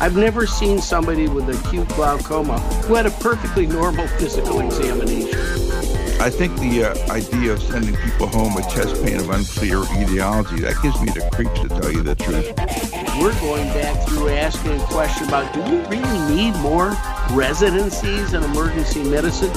[0.00, 5.38] I've never seen somebody with acute glaucoma who had a perfectly normal physical examination.
[6.18, 10.60] I think the uh, idea of sending people home with chest pain of unclear etiology,
[10.60, 12.48] that gives me the creeps to tell you the truth.
[13.20, 16.96] We're going back through asking a question about do we really need more
[17.32, 19.52] residencies in emergency medicine?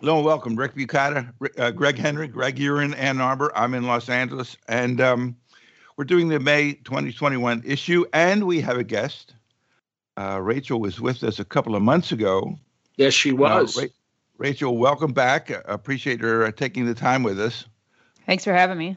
[0.00, 2.28] Hello and welcome, Rick Bukata, uh, Greg Henry.
[2.28, 3.50] Greg, you're in Ann Arbor.
[3.56, 4.58] I'm in Los Angeles.
[4.68, 5.36] And um,
[6.00, 9.34] we're doing the May 2021 issue, and we have a guest.
[10.16, 12.58] Uh, Rachel was with us a couple of months ago.
[12.96, 13.76] Yes, she uh, was.
[13.76, 13.88] Uh, Ra-
[14.38, 15.50] Rachel, welcome back.
[15.50, 17.66] I appreciate her uh, taking the time with us.
[18.24, 18.96] Thanks for having me.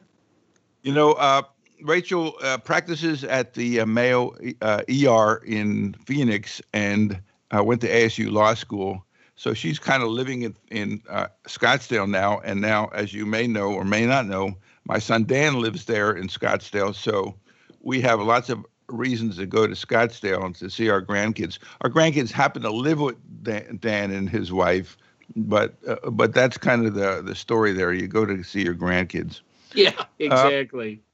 [0.84, 1.41] You know, uh,
[1.81, 9.54] Rachel practices at the Mayo ER in Phoenix and went to ASU Law School so
[9.54, 12.40] she's kind of living in, in uh, Scottsdale now.
[12.45, 14.55] And now, as you may know or may not know,
[14.86, 16.96] my son Dan lives there in Scottsdale.
[16.96, 17.35] So
[17.82, 21.60] we have lots of reasons to go to Scottsdale and to see our grandkids.
[21.82, 24.98] Our grandkids happen to live with Dan, and his wife,
[25.35, 27.94] but uh, but that's kind of the the story there.
[27.94, 29.41] You go to see your grandkids.
[29.74, 31.02] Yeah, exactly.
[31.02, 31.10] Uh,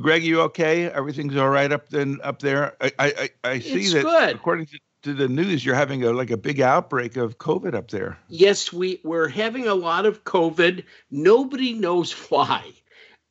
[0.00, 0.90] Greg, you okay?
[0.90, 2.76] Everything's all right up then up there.
[2.80, 4.36] I I, I see it's that good.
[4.36, 7.90] according to to the news you're having a like a big outbreak of covid up
[7.90, 8.18] there.
[8.28, 10.84] Yes we we're having a lot of covid.
[11.10, 12.72] Nobody knows why.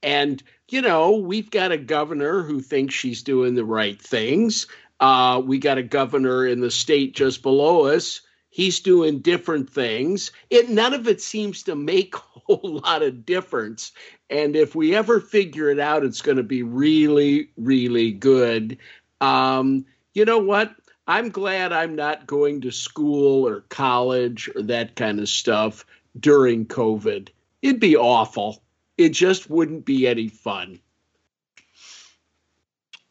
[0.01, 4.67] And you know we've got a governor who thinks she's doing the right things.
[4.99, 8.21] Uh, we got a governor in the state just below us.
[8.49, 10.31] He's doing different things.
[10.49, 13.91] It none of it seems to make a whole lot of difference.
[14.29, 18.77] And if we ever figure it out it's going to be really really good.
[19.19, 20.75] Um, you know what
[21.07, 25.85] I'm glad I'm not going to school or college or that kind of stuff
[26.19, 27.29] during COVID.
[27.61, 28.61] It'd be awful.
[28.97, 30.79] It just wouldn't be any fun.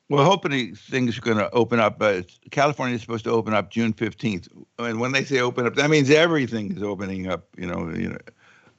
[0.08, 2.00] Well, hopefully things are going to open up.
[2.00, 4.48] Uh, California is supposed to open up June 15th.
[4.78, 8.10] And when they say open up, that means everything is opening up, you know, you
[8.10, 8.18] know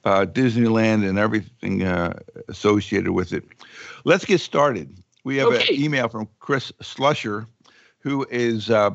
[0.04, 2.18] uh, Disneyland and everything uh,
[2.48, 3.44] associated with it.
[4.04, 4.96] Let's get started.
[5.24, 5.74] We have okay.
[5.74, 7.46] an email from Chris Slusher,
[8.08, 8.90] who is uh,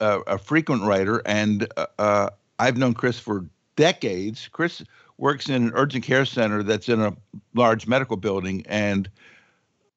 [0.00, 4.48] a, a, frequent writer, and uh, uh, I've known Chris for decades.
[4.52, 4.82] Chris
[5.16, 7.16] works in an urgent care center that's in a
[7.54, 9.08] large medical building, and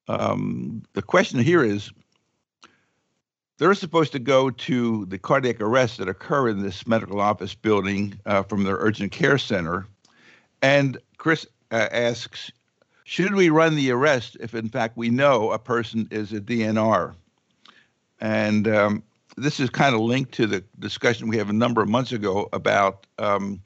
[0.08, 1.92] um, the question here is
[3.58, 8.18] they're supposed to go to the cardiac arrests that occur in this medical office building
[8.24, 9.86] uh, from their urgent care center.
[10.62, 12.50] And Chris uh, asks,
[13.04, 17.14] should we run the arrest if, in fact, we know a person is a DNR?
[18.20, 19.02] And um,
[19.36, 22.48] this is kind of linked to the discussion we have a number of months ago
[22.52, 23.60] about um,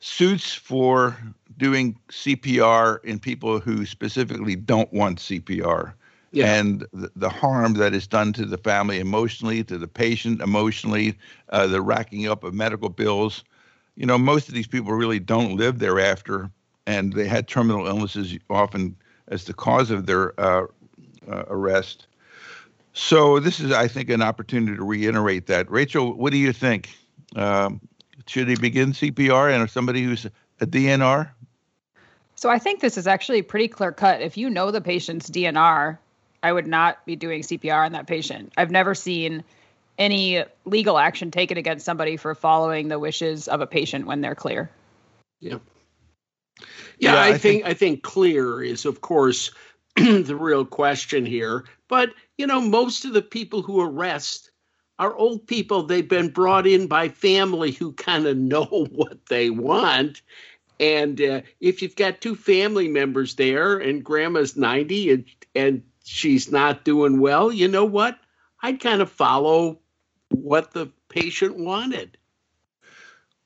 [0.00, 1.16] suits for
[1.56, 5.92] doing CPR in people who specifically don't want CPR.
[6.30, 6.54] Yeah.
[6.54, 11.16] And the, the, harm that is done to the family emotionally, to the patient emotionally,
[11.48, 13.44] uh, the racking up of medical bills.
[13.96, 16.50] You know, most of these people really don't live thereafter,
[16.86, 18.94] and they had terminal illnesses often
[19.28, 20.66] as the cause of their uh,
[21.30, 22.06] uh, arrest.
[22.98, 25.70] So this is, I think, an opportunity to reiterate that.
[25.70, 26.90] Rachel, what do you think?
[27.36, 27.80] Um,
[28.26, 30.26] should he begin CPR and somebody who's
[30.60, 31.30] a DNR?
[32.34, 34.20] So I think this is actually pretty clear cut.
[34.20, 35.96] If you know the patient's DNR,
[36.42, 38.52] I would not be doing CPR on that patient.
[38.56, 39.44] I've never seen
[39.96, 44.34] any legal action taken against somebody for following the wishes of a patient when they're
[44.34, 44.70] clear.
[45.40, 45.58] Yeah.
[46.98, 49.52] Yeah, yeah I, I think, think I think clear is of course
[50.24, 51.64] the real question here.
[51.88, 54.50] But, you know, most of the people who arrest
[54.98, 55.82] are old people.
[55.82, 60.22] They've been brought in by family who kind of know what they want.
[60.80, 66.52] And uh, if you've got two family members there and grandma's 90 and, and she's
[66.52, 68.18] not doing well, you know what?
[68.62, 69.80] I'd kind of follow
[70.30, 72.17] what the patient wanted.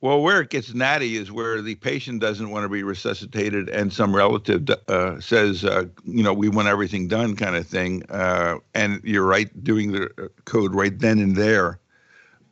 [0.02, 3.92] Well, where it gets natty is where the patient doesn't want to be resuscitated, and
[3.92, 8.02] some relative uh, says, uh, "You know, we want everything done," kind of thing.
[8.10, 11.78] Uh, and you're right, doing the uh, code right then and there.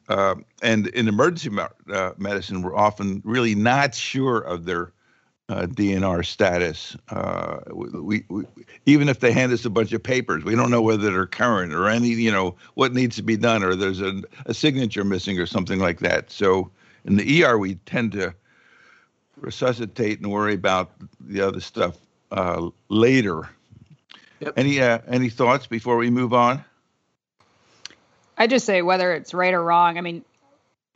[0.08, 1.50] Uh, and in emergency
[1.92, 4.92] uh, medicine, we're often really not sure of their
[5.48, 6.96] DNR status.
[7.72, 8.44] We, we,
[8.86, 11.74] even if they hand us a bunch of papers, we don't know whether they're current
[11.74, 15.40] or any, you know, what needs to be done, or there's a, a signature missing
[15.40, 16.30] or something like that.
[16.30, 16.70] So
[17.04, 18.34] in the ER, we tend to
[19.36, 21.96] resuscitate and worry about the other stuff
[22.30, 23.48] uh, later.
[24.40, 24.54] Yep.
[24.56, 26.64] Any uh, any thoughts before we move on?
[28.38, 29.98] I just say whether it's right or wrong.
[29.98, 30.24] I mean,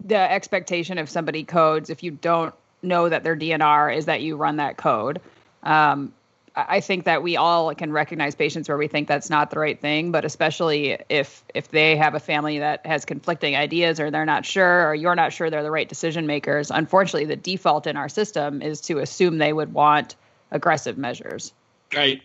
[0.03, 4.37] the expectation of somebody codes if you don't know that their DNR is that you
[4.37, 5.21] run that code.
[5.63, 6.13] Um,
[6.57, 9.81] I think that we all can recognize patients where we think that's not the right
[9.81, 14.25] thing, but especially if if they have a family that has conflicting ideas or they're
[14.25, 17.97] not sure or you're not sure they're the right decision makers, unfortunately the default in
[17.97, 20.15] our system is to assume they would want
[20.53, 21.53] aggressive measures.
[21.93, 22.23] Right.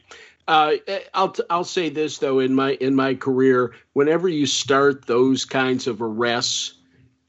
[0.48, 0.74] Uh,
[1.14, 5.88] I'll I'll say this though in my in my career, whenever you start those kinds
[5.88, 6.74] of arrests,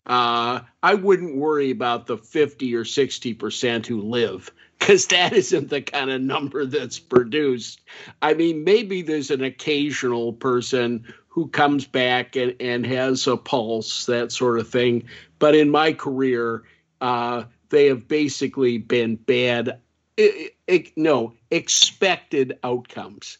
[0.07, 4.51] uh, I wouldn't worry about the fifty or sixty percent who live
[4.81, 7.83] because that isn't the kind of number that's produced.
[8.23, 14.07] I mean, maybe there's an occasional person who comes back and, and has a pulse,
[14.07, 15.05] that sort of thing.
[15.39, 16.65] But in my career,
[17.01, 19.79] uh, they have basically been bad,
[20.17, 23.39] it, it, no, expected outcomes.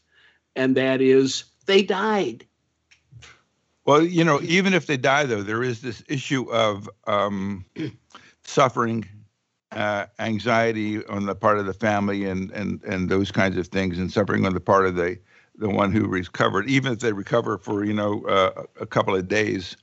[0.55, 2.47] And that is they died.
[3.87, 7.65] Well, you know, even if they die, though, there is this issue of um,
[8.45, 9.09] suffering
[9.73, 13.99] uh, anxiety on the part of the family and, and, and those kinds of things,
[13.99, 15.19] and suffering on the part of the
[15.61, 19.29] the one who recovered, even if they recover for you know uh, a couple of
[19.29, 19.77] days,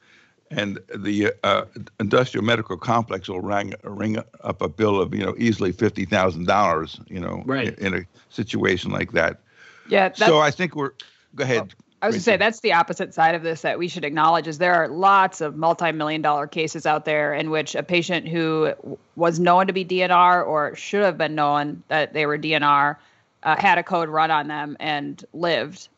[0.49, 1.65] and the uh,
[1.99, 6.47] industrial medical complex will ring ring up a bill of you know easily fifty thousand
[6.47, 7.77] dollars, you know, right.
[7.79, 9.39] in, in, a situation like that.
[9.87, 10.11] Yeah.
[10.13, 10.91] So I think we're.
[11.35, 11.73] Go ahead.
[12.01, 14.47] I was going to say that's the opposite side of this that we should acknowledge
[14.47, 18.73] is there are lots of multi-million dollar cases out there in which a patient who
[19.15, 22.97] was known to be DNR or should have been known that they were DNR
[23.43, 25.89] uh, had a code run on them and lived.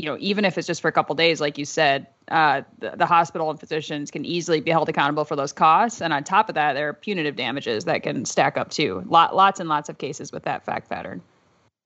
[0.00, 2.90] You know, even if it's just for a couple days, like you said, uh, the,
[2.96, 6.00] the, hospital and physicians can easily be held accountable for those costs.
[6.00, 9.02] And on top of that, there are punitive damages that can stack up too.
[9.06, 11.20] Lot, lots and lots of cases with that fact pattern.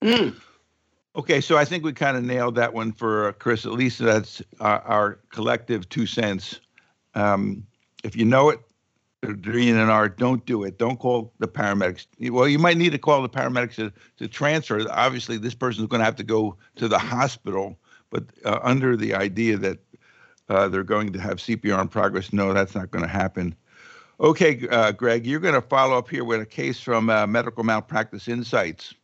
[0.02, 0.36] Mm.
[1.16, 3.64] Okay, so I think we kind of nailed that one for uh, Chris.
[3.64, 6.60] At least that's our, our collective two cents.
[7.14, 7.66] Um,
[8.04, 8.60] if you know it,
[9.22, 10.76] DNR, don't do it.
[10.78, 12.06] Don't call the paramedics.
[12.30, 14.84] Well, you might need to call the paramedics to, to transfer.
[14.90, 17.78] Obviously, this person is going to have to go to the hospital,
[18.10, 19.78] but uh, under the idea that
[20.50, 23.54] uh, they're going to have CPR in progress, no, that's not going to happen.
[24.20, 27.64] Okay, uh, Greg, you're going to follow up here with a case from uh, Medical
[27.64, 28.94] Malpractice Insights.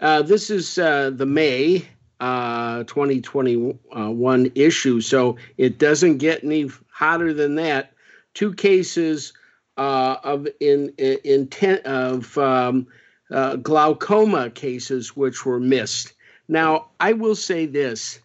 [0.00, 1.88] Uh, this is uh, the May
[2.20, 7.92] uh, 2021 issue, so it doesn't get any hotter than that.
[8.34, 9.32] Two cases
[9.76, 12.86] uh, of in, intent of um,
[13.30, 16.12] uh, glaucoma cases which were missed.
[16.46, 18.20] Now, I will say this: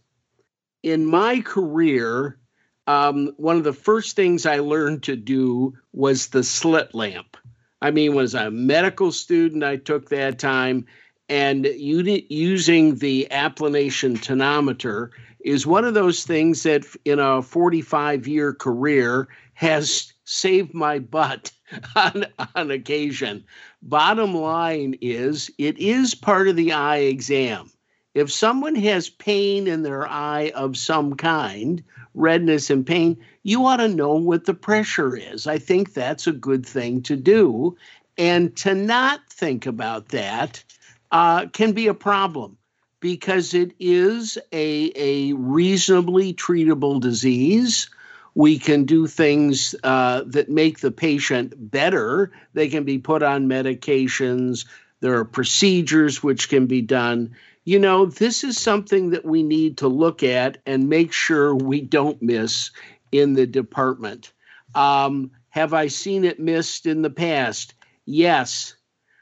[0.84, 2.38] in my career,
[2.86, 7.36] um, one of the first things I learned to do was the slit lamp.
[7.82, 10.86] I mean, was a medical student, I took that time
[11.34, 15.10] and using the applanation tonometer
[15.40, 21.52] is one of those things that in a 45 year career has saved my butt
[21.96, 23.44] on, on occasion.
[23.82, 27.72] Bottom line is, it is part of the eye exam.
[28.14, 31.84] If someone has pain in their eye of some kind,
[32.14, 35.48] redness and pain, you ought to know what the pressure is.
[35.48, 37.76] I think that's a good thing to do.
[38.20, 40.64] And to not think about that
[41.14, 42.58] uh, can be a problem
[43.00, 47.90] because it is a, a reasonably treatable disease.
[48.34, 52.32] We can do things uh, that make the patient better.
[52.54, 54.66] They can be put on medications.
[55.02, 57.36] There are procedures which can be done.
[57.64, 61.80] You know, this is something that we need to look at and make sure we
[61.82, 62.72] don't miss
[63.12, 64.34] in the department.
[64.74, 67.76] Um, have I seen it missed in the past?
[68.06, 68.76] Yes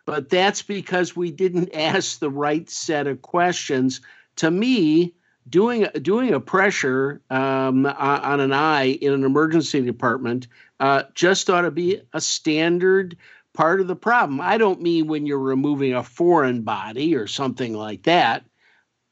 [0.05, 4.01] but that's because we didn't ask the right set of questions.
[4.37, 5.13] To me,
[5.49, 10.47] doing doing a pressure um, on an eye in an emergency department
[10.79, 13.17] uh, just ought to be a standard
[13.53, 14.39] part of the problem.
[14.39, 18.45] I don't mean when you're removing a foreign body or something like that,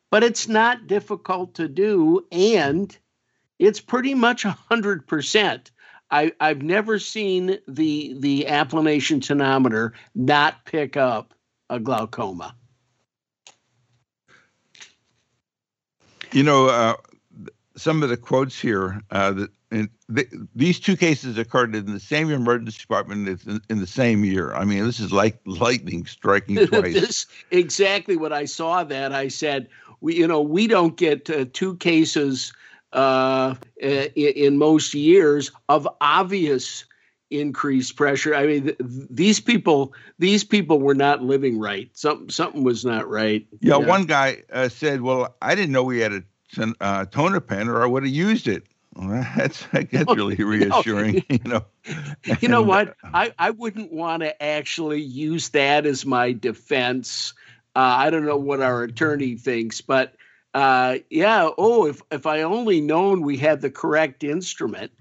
[0.10, 2.96] but it's not difficult to do, and
[3.58, 5.72] it's pretty much hundred percent
[6.12, 11.34] I, I've never seen the the applanation tonometer not pick up
[11.70, 12.56] a glaucoma.
[16.32, 16.96] You know, uh,
[17.75, 19.51] some of the quotes here uh, that
[20.08, 24.54] the, these two cases occurred in the same emergency department in, in, the same year.
[24.54, 26.94] I mean, this is like lightning striking twice.
[26.94, 28.84] this exactly what I saw.
[28.84, 29.70] That I said,
[30.01, 32.51] we you know we don't get uh, two cases
[32.93, 36.86] uh, in most years of obvious
[37.29, 38.34] increased pressure.
[38.34, 41.89] I mean, th- these people, these people were not living right.
[41.93, 43.46] Something, something was not right.
[43.62, 43.86] Yeah, yeah.
[43.86, 46.24] one guy uh, said, "Well, I didn't know we had a
[46.81, 48.63] uh, Tonopen, or I would have used it."
[48.96, 51.65] Well, that's that's really reassuring, you know.
[52.41, 52.96] You know what?
[53.03, 57.34] I I wouldn't want to actually use that as my defense
[57.75, 60.15] Uh, I don't know what our attorney thinks, but
[60.53, 61.50] uh, yeah.
[61.58, 64.91] Oh, if if I only known we had the correct instrument,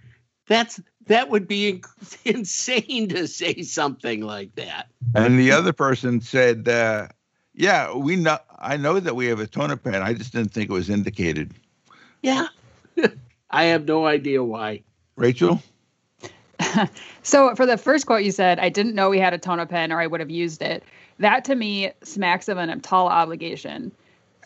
[0.47, 1.83] that's that would be
[2.25, 4.89] insane to say something like that.
[5.15, 7.09] And the other person said, uh,
[7.55, 8.39] "Yeah, we know.
[8.59, 10.03] I know that we have a Atonopan.
[10.03, 11.55] I just didn't think it was indicated."
[12.23, 12.49] Yeah,
[13.51, 14.83] I have no idea why.
[15.17, 15.63] Rachel.
[17.23, 20.01] so for the first quote you said, I didn't know we had a Tonopen, or
[20.01, 20.83] I would have used it.
[21.19, 23.93] That to me smacks of an EMTALA obligation,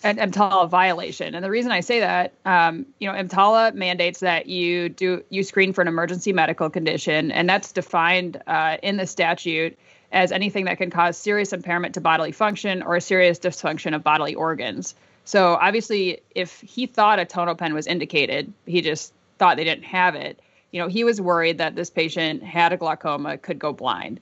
[0.04, 1.35] an EMTALA violation.
[1.35, 5.42] And the reason I say that, um, you know, EMTALA mandates that you do you
[5.42, 9.78] screen for an emergency medical condition, and that's defined uh, in the statute
[10.12, 14.02] as anything that can cause serious impairment to bodily function or a serious dysfunction of
[14.02, 14.94] bodily organs.
[15.25, 20.14] So obviously, if he thought a Tonopen was indicated, he just thought they didn't have
[20.14, 20.38] it.
[20.73, 24.21] You know, he was worried that this patient had a glaucoma, could go blind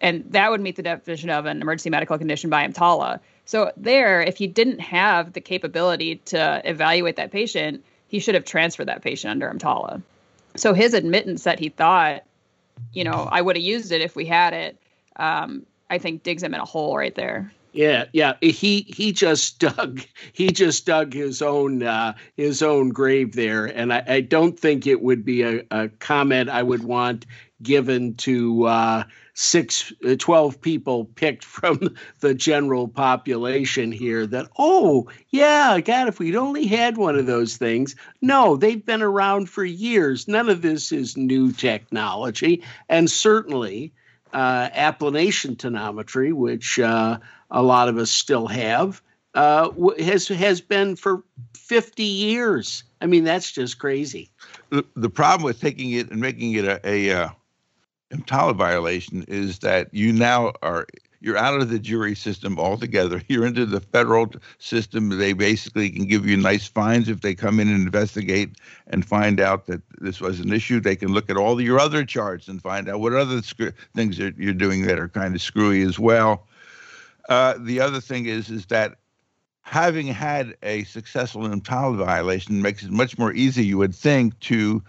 [0.00, 3.20] and that would meet the definition of an emergency medical condition by EMTALA.
[3.48, 8.44] So there, if he didn't have the capability to evaluate that patient, he should have
[8.44, 10.02] transferred that patient under EMTALA.
[10.56, 12.24] So his admittance that he thought,
[12.92, 14.76] you know, I would have used it if we had it,
[15.16, 17.50] um, I think digs him in a hole right there.
[17.72, 18.34] Yeah, yeah.
[18.42, 20.02] He he just dug
[20.34, 24.86] he just dug his own uh, his own grave there, and I, I don't think
[24.86, 27.24] it would be a, a comment I would want
[27.62, 35.08] given to uh, six, uh, 12 people picked from the general population here that, oh,
[35.30, 37.96] yeah, God, if we'd only had one of those things.
[38.20, 40.28] No, they've been around for years.
[40.28, 42.62] None of this is new technology.
[42.88, 43.92] And certainly,
[44.32, 47.18] uh, applanation tonometry, which uh,
[47.50, 49.02] a lot of us still have,
[49.34, 51.22] uh, has has been for
[51.56, 52.82] 50 years.
[53.00, 54.30] I mean, that's just crazy.
[54.70, 57.28] The, the problem with taking it and making it a, a uh,
[58.10, 60.86] EMTALA violation is that you now are
[61.20, 63.20] you're out of the jury system altogether.
[63.28, 65.08] You're into the federal system.
[65.18, 69.40] They basically can give you nice fines if they come in and investigate and find
[69.40, 70.78] out that this was an issue.
[70.78, 74.16] They can look at all your other charts and find out what other sc- things
[74.18, 76.46] that you're doing that are kind of screwy as well.
[77.28, 78.98] Uh, the other thing is is that
[79.62, 84.82] having had a successful EMTALA violation makes it much more easy, you would think, to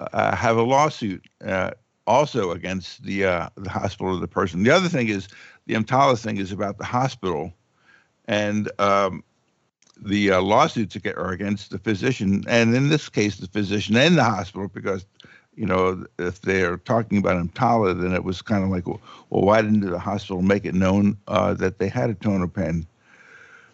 [0.00, 1.24] uh, have a lawsuit.
[1.44, 1.70] Uh,
[2.08, 4.62] also against the uh, the hospital or the person.
[4.62, 5.28] The other thing is
[5.66, 7.52] the EMTALA thing is about the hospital,
[8.26, 9.22] and um,
[10.00, 14.24] the uh, lawsuits are against the physician, and in this case, the physician and the
[14.24, 15.04] hospital, because
[15.54, 19.42] you know if they're talking about EMTALA, then it was kind of like, well, well,
[19.42, 22.86] why didn't the hospital make it known uh, that they had a Tonopen?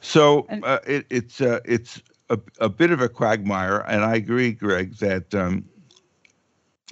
[0.00, 4.52] So uh, it, it's uh, it's a, a bit of a quagmire, and I agree,
[4.52, 5.32] Greg, that.
[5.34, 5.64] Um,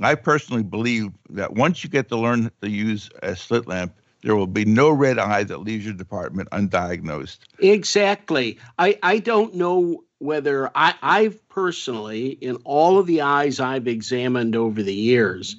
[0.07, 4.37] I personally believe that once you get to learn to use a slit lamp, there
[4.37, 7.39] will be no red eye that leaves your department undiagnosed.
[7.59, 8.59] Exactly.
[8.79, 14.55] I, I don't know whether I, I've personally, in all of the eyes I've examined
[14.55, 15.57] over the years,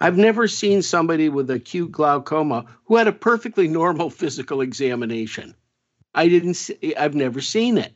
[0.00, 5.54] I've never seen somebody with acute glaucoma who had a perfectly normal physical examination.
[6.14, 6.54] I didn't.
[6.54, 7.94] See, I've never seen it,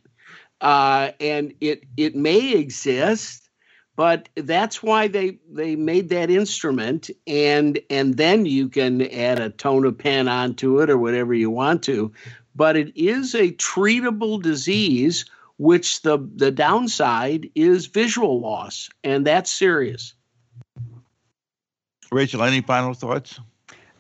[0.61, 3.44] uh, and it it may exist
[3.97, 9.51] but that's why they they made that instrument and and then you can add a
[9.51, 12.13] Tonopen onto it or whatever you want to.
[12.57, 15.25] But it is a treatable disease
[15.59, 20.15] which the the downside is visual loss and that's serious.
[22.11, 23.41] Rachel any final thoughts?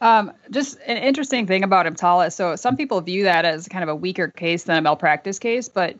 [0.00, 2.32] Um, just an interesting thing about EMTALA.
[2.32, 5.68] So some people view that as kind of a weaker case than a malpractice case,
[5.68, 5.96] but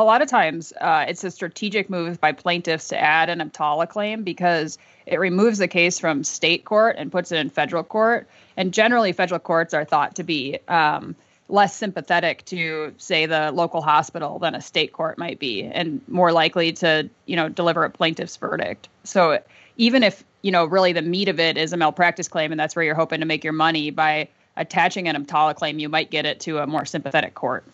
[0.00, 3.88] a lot of times uh, it's a strategic move by plaintiffs to add an EMTALA
[3.88, 8.26] claim because it removes the case from state court and puts it in federal court.
[8.56, 11.14] And generally, federal courts are thought to be um,
[11.48, 16.32] less sympathetic to, say, the local hospital than a state court might be, and more
[16.32, 18.88] likely to, you know, deliver a plaintiff's verdict.
[19.04, 19.42] So
[19.76, 22.74] even if you know really the meat of it is a malpractice claim, and that's
[22.74, 26.24] where you're hoping to make your money by attaching an EMTALA claim, you might get
[26.24, 27.64] it to a more sympathetic court.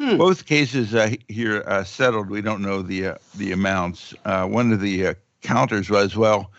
[0.00, 0.16] Hmm.
[0.16, 2.30] Both cases uh, here uh, settled.
[2.30, 4.14] We don't know the uh, the amounts.
[4.24, 6.50] Uh, one of the uh, counters was, well,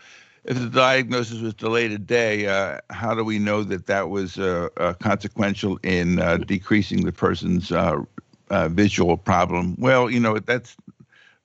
[0.45, 4.36] if the diagnosis was delayed a day, uh, how do we know that that was
[5.00, 7.71] consequential in decreasing the person's
[8.69, 9.75] visual problem?
[9.79, 10.77] Well, you know that's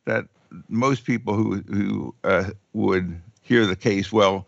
[0.04, 0.26] that
[0.68, 2.14] most people who who
[2.74, 4.46] would hear the case, well,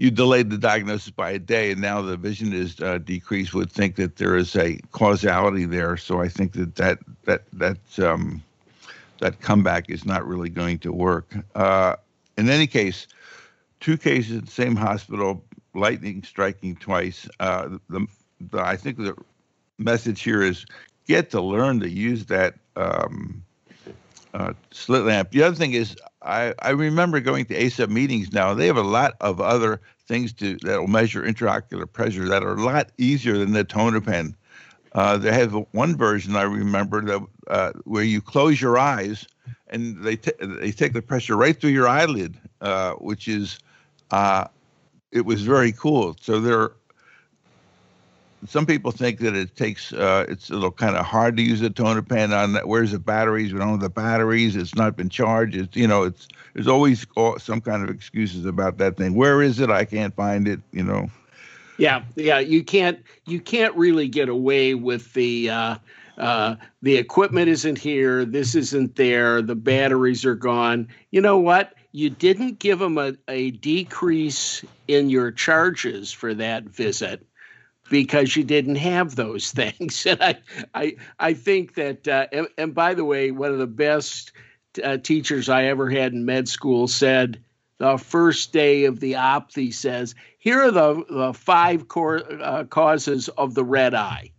[0.00, 3.52] you delayed the diagnosis by a day and now the vision is uh, decreased.
[3.52, 7.98] Would think that there is a causality there so i think that that that that
[7.98, 8.42] um,
[9.18, 11.34] that comeback is not really going to work.
[11.54, 11.96] Uh,
[12.38, 13.06] in any case
[13.80, 17.28] two cases in the same hospital lightning striking twice.
[17.38, 18.06] Uh, the,
[18.40, 19.14] the i think the
[19.76, 20.64] message here is
[21.06, 23.44] get to learn to use that um,
[24.34, 25.30] uh, slit lamp.
[25.30, 28.54] The other thing is, I, I remember going to ACEP meetings now.
[28.54, 32.54] They have a lot of other things to that will measure intraocular pressure that are
[32.54, 34.34] a lot easier than the Tonopen.
[34.92, 39.26] Uh, they have one version I remember that uh, where you close your eyes
[39.68, 43.60] and they t- they take the pressure right through your eyelid, uh, which is
[44.10, 44.46] uh,
[45.12, 46.16] it was very cool.
[46.20, 46.72] So there
[48.46, 51.60] some people think that it takes uh, it's a little kind of hard to use
[51.62, 52.68] a Tonopen on that.
[52.68, 53.52] Where's the batteries?
[53.52, 54.56] We don't have the batteries.
[54.56, 55.56] It's not been charged.
[55.56, 57.06] It's you know it's there's always
[57.38, 59.14] some kind of excuses about that thing.
[59.14, 59.70] Where is it?
[59.70, 60.60] I can't find it.
[60.72, 61.10] You know.
[61.78, 62.38] Yeah, yeah.
[62.38, 65.50] You can't you can't really get away with the.
[65.50, 65.76] Uh,
[66.18, 68.26] uh, the equipment isn't here.
[68.26, 69.40] This isn't there.
[69.40, 70.88] The batteries are gone.
[71.10, 71.72] You know what?
[71.92, 77.26] You didn't give them a, a decrease in your charges for that visit
[77.90, 80.06] because you didn't have those things.
[80.06, 80.38] And I,
[80.74, 84.32] I, I think that, uh, and, and, by the way, one of the best
[84.82, 87.42] uh, teachers I ever had in med school said
[87.76, 92.64] the first day of the op, he says, here are the, the five core, uh,
[92.64, 94.32] causes of the red eye.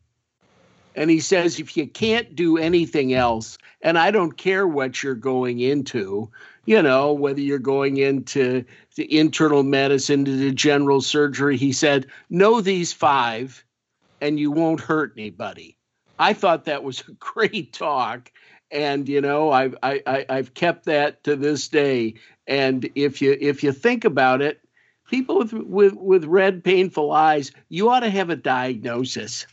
[0.95, 5.15] And he says, if you can't do anything else, and I don't care what you're
[5.15, 6.29] going into,
[6.65, 8.63] you know, whether you're going into
[8.95, 13.63] the internal medicine, to the general surgery, he said, know these five
[14.21, 15.77] and you won't hurt anybody.
[16.19, 18.31] I thought that was a great talk.
[18.69, 22.13] And you know, I've I, I, I've kept that to this day.
[22.47, 24.61] And if you if you think about it,
[25.09, 29.45] people with with with red painful eyes, you ought to have a diagnosis.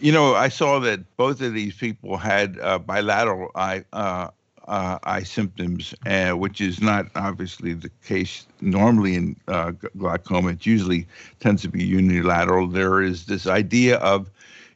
[0.00, 4.30] You know, I saw that both of these people had uh, bilateral eye uh,
[4.68, 10.50] uh, eye symptoms, uh, which is not obviously the case normally in uh, glaucoma.
[10.50, 11.06] It usually
[11.40, 12.66] tends to be unilateral.
[12.68, 14.30] There is this idea of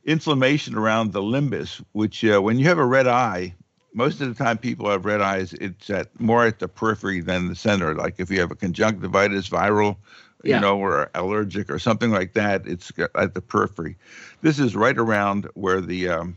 [0.05, 3.55] inflammation around the limbus, which uh, when you have a red eye,
[3.95, 5.55] most of the time people have red eyes.
[5.55, 7.95] It's at more at the periphery than the center.
[7.95, 9.97] Like if you have a conjunctivitis, viral,
[10.45, 10.57] yeah.
[10.57, 13.97] you know, or allergic or something like that, it's at the periphery.
[14.43, 16.37] This is right around where the um,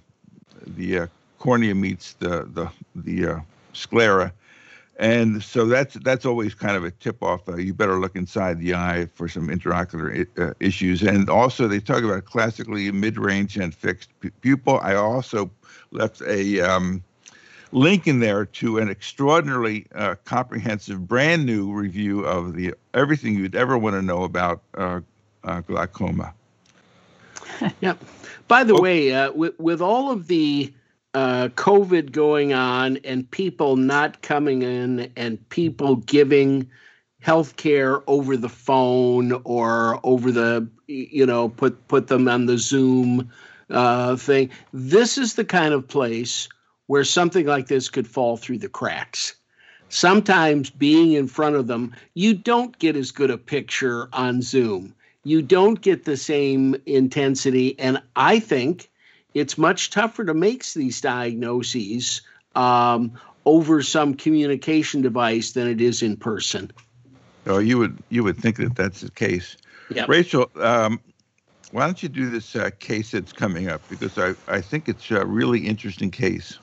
[0.66, 1.08] the uh,
[1.40, 3.40] cornea meets the the the uh,
[3.74, 4.32] sclera,
[5.00, 7.48] and so that's that's always kind of a tip off.
[7.48, 11.02] Uh, you better look inside the eye for some intraocular uh, issues.
[11.02, 14.10] And also, they talk about classically mid range and fixed
[14.42, 14.80] pupil.
[14.84, 15.50] I also
[15.92, 17.02] left a um,
[17.72, 23.56] link in there to an extraordinarily uh, comprehensive, brand new review of the everything you'd
[23.56, 25.00] ever want to know about uh,
[25.44, 26.34] uh, glaucoma.
[27.82, 27.96] yeah.
[28.48, 28.82] By the oh.
[28.82, 30.74] way, uh, with with all of the
[31.14, 36.70] uh, COVID going on and people not coming in and people giving
[37.20, 42.58] health care over the phone or over the you know put put them on the
[42.58, 43.30] Zoom
[43.70, 44.50] uh, thing.
[44.74, 46.48] This is the kind of place
[46.88, 49.36] where something like this could fall through the cracks.
[49.90, 54.94] Sometimes being in front of them, you don't get as good a picture on Zoom.
[55.24, 57.78] You don't get the same intensity.
[57.80, 58.90] And I think
[59.40, 62.22] it's much tougher to make these diagnoses
[62.56, 66.72] um, over some communication device than it is in person.
[67.48, 69.58] Oh, you would you would think that that's the case.
[69.90, 70.06] Yeah.
[70.08, 71.00] Rachel, um,
[71.72, 75.10] why don't you do this uh, case that's coming up because I I think it's
[75.10, 76.60] a really interesting case.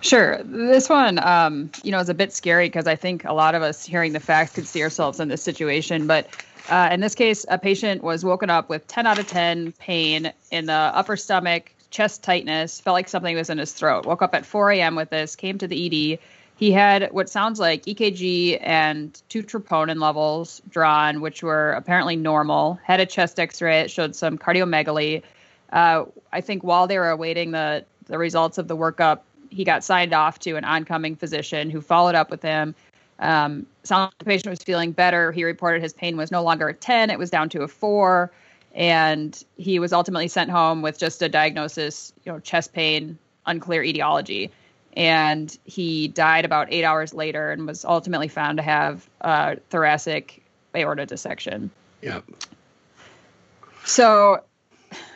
[0.00, 0.40] Sure.
[0.44, 3.62] This one, um, you know, is a bit scary because I think a lot of
[3.62, 6.06] us hearing the facts could see ourselves in this situation.
[6.06, 6.28] But
[6.68, 10.32] uh, in this case, a patient was woken up with 10 out of 10 pain
[10.50, 14.06] in the upper stomach, chest tightness, felt like something was in his throat.
[14.06, 14.96] Woke up at 4 a.m.
[14.96, 16.18] with this, came to the ED.
[16.56, 22.80] He had what sounds like EKG and two troponin levels drawn, which were apparently normal.
[22.82, 23.80] Had a chest X-ray.
[23.80, 25.22] It showed some cardiomegaly.
[25.70, 29.84] Uh, I think while they were awaiting the the results of the workup, he got
[29.84, 32.74] signed off to an oncoming physician who followed up with him
[33.18, 35.32] um, sound like the patient was feeling better.
[35.32, 38.30] He reported his pain was no longer a 10, it was down to a 4.
[38.74, 43.82] And he was ultimately sent home with just a diagnosis, you know, chest pain, unclear
[43.82, 44.50] etiology.
[44.94, 50.42] And he died about eight hours later and was ultimately found to have uh, thoracic
[50.74, 51.70] aorta dissection.
[52.02, 52.20] Yeah.
[53.84, 54.42] So,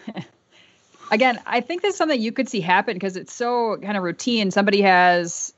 [1.10, 4.02] again, I think this is something you could see happen because it's so kind of
[4.02, 4.50] routine.
[4.50, 5.52] Somebody has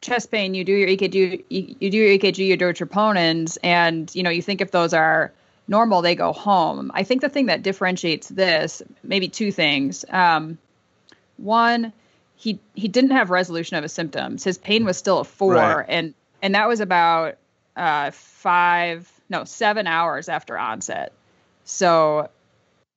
[0.00, 4.14] chest pain, you do your EKG, you do your EKG, you do your troponins, and
[4.14, 5.32] you know you think if those are
[5.68, 6.90] normal, they go home.
[6.94, 10.04] I think the thing that differentiates this, maybe two things.
[10.10, 10.58] Um,
[11.36, 11.92] one,
[12.36, 14.44] he he didn't have resolution of his symptoms.
[14.44, 15.86] His pain was still a four, right.
[15.88, 17.36] and and that was about
[17.76, 21.12] uh, five, no, seven hours after onset.
[21.64, 22.30] So,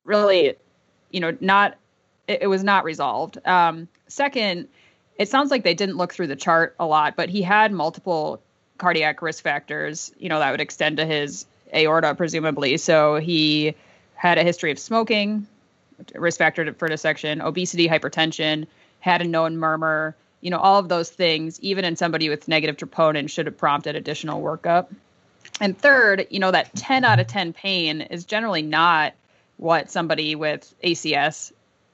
[0.04, 0.56] really,
[1.12, 1.78] you know, not
[2.28, 3.40] it, it was not resolved.
[3.46, 4.68] Um, second,
[5.20, 8.42] it sounds like they didn't look through the chart a lot, but he had multiple
[8.78, 12.78] cardiac risk factors, you know, that would extend to his aorta, presumably.
[12.78, 13.76] So he
[14.16, 15.46] had a history of smoking,
[16.16, 18.66] risk factor for dissection, obesity, hypertension,
[19.02, 20.16] had a known murmur.
[20.40, 23.98] You know, all of those things, even in somebody with negative troponin, should have prompted
[23.98, 24.88] additional workup.
[25.60, 29.14] And third, you know, that 10 out of 10 pain is generally not
[29.58, 31.52] what somebody with ACS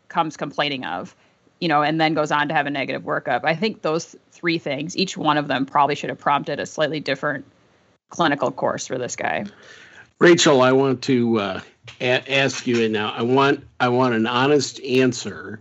[0.09, 1.15] comes complaining of,
[1.59, 3.41] you know, and then goes on to have a negative workup.
[3.43, 6.99] I think those three things, each one of them probably should have prompted a slightly
[6.99, 7.45] different
[8.09, 9.45] clinical course for this guy.
[10.19, 11.61] Rachel, I want to uh,
[11.99, 13.11] a- ask you now.
[13.11, 15.59] I want I want an honest answer.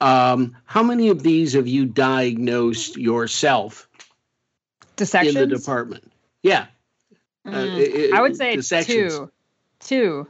[0.00, 3.88] Um, how many of these have you diagnosed yourself
[4.96, 5.36] Dissections?
[5.36, 6.12] in the department?
[6.42, 6.66] Yeah,
[7.46, 9.30] mm, uh, it, I would say two.
[9.80, 10.28] Two.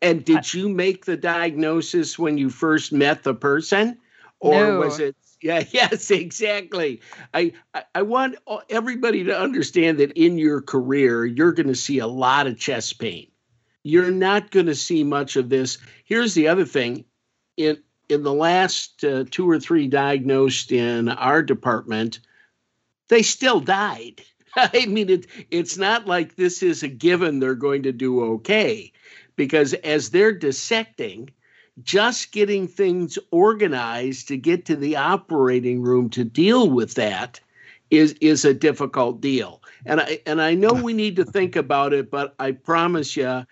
[0.00, 3.98] And did you make the diagnosis when you first met the person,
[4.38, 4.78] or no.
[4.80, 5.16] was it?
[5.40, 7.00] Yeah, yes, exactly.
[7.34, 8.36] I, I I want
[8.70, 12.98] everybody to understand that in your career, you're going to see a lot of chest
[12.98, 13.28] pain.
[13.82, 15.78] You're not going to see much of this.
[16.04, 17.04] Here's the other thing:
[17.56, 22.20] in in the last uh, two or three diagnosed in our department,
[23.08, 24.22] they still died.
[24.56, 28.92] I mean, it, it's not like this is a given they're going to do okay
[29.38, 31.30] because as they're dissecting,
[31.82, 37.40] just getting things organized to get to the operating room to deal with that
[37.90, 39.62] is is a difficult deal.
[39.86, 43.46] And I and I know we need to think about it, but I promise you,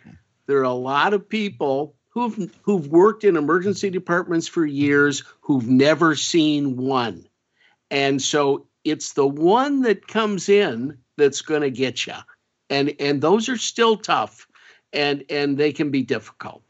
[0.47, 5.69] there are a lot of people who've who've worked in emergency departments for years who've
[5.69, 7.25] never seen one.
[7.93, 12.15] And so it's the one that comes in that's going to get you.
[12.69, 14.46] And and those are still tough
[14.97, 16.63] and and they can be difficult.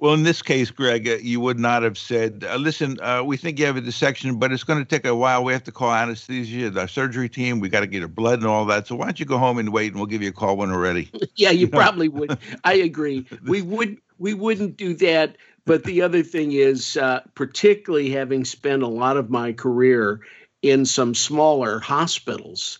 [0.00, 3.36] Well, in this case, Greg, uh, you would not have said, uh, "Listen, uh, we
[3.36, 5.42] think you have a dissection, but it's going to take a while.
[5.42, 7.58] We have to call anesthesia, the surgery team.
[7.58, 8.86] We got to get your blood and all that.
[8.86, 10.70] So why don't you go home and wait, and we'll give you a call when
[10.70, 12.38] we're ready." yeah, you probably would.
[12.64, 13.26] I agree.
[13.42, 15.36] We would we wouldn't do that.
[15.64, 20.20] But the other thing is, uh, particularly having spent a lot of my career
[20.62, 22.78] in some smaller hospitals,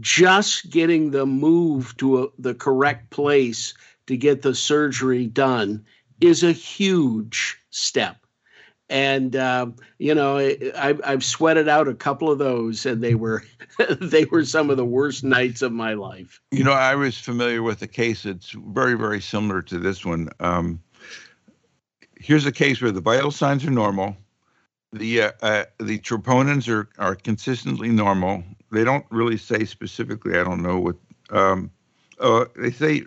[0.00, 3.74] just getting them moved to a, the correct place
[4.10, 5.84] to get the surgery done
[6.20, 8.16] is a huge step.
[8.88, 9.68] And uh,
[9.98, 13.44] you know, I, I've sweated out a couple of those, and they were
[14.00, 16.40] they were some of the worst nights of my life.
[16.50, 20.28] You know, I was familiar with a case that's very very similar to this one.
[20.40, 20.82] Um,
[22.16, 24.16] here's a case where the vital signs are normal,
[24.92, 28.42] the uh, uh, the troponins are are consistently normal.
[28.72, 30.36] They don't really say specifically.
[30.36, 30.96] I don't know what
[31.30, 31.70] um,
[32.18, 33.04] uh, they say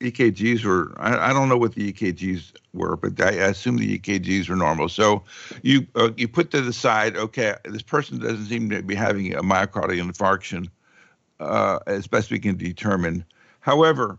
[0.00, 4.48] EKGs were, I, I, don't know what the EKGs were, but I, assume the EKGs
[4.48, 4.88] were normal.
[4.88, 5.22] So
[5.62, 9.34] you uh, you put to the side, okay, this person doesn't seem to be having
[9.34, 10.68] a myocardial infarction,
[11.38, 13.24] uh, as best we can determine.
[13.60, 14.18] However,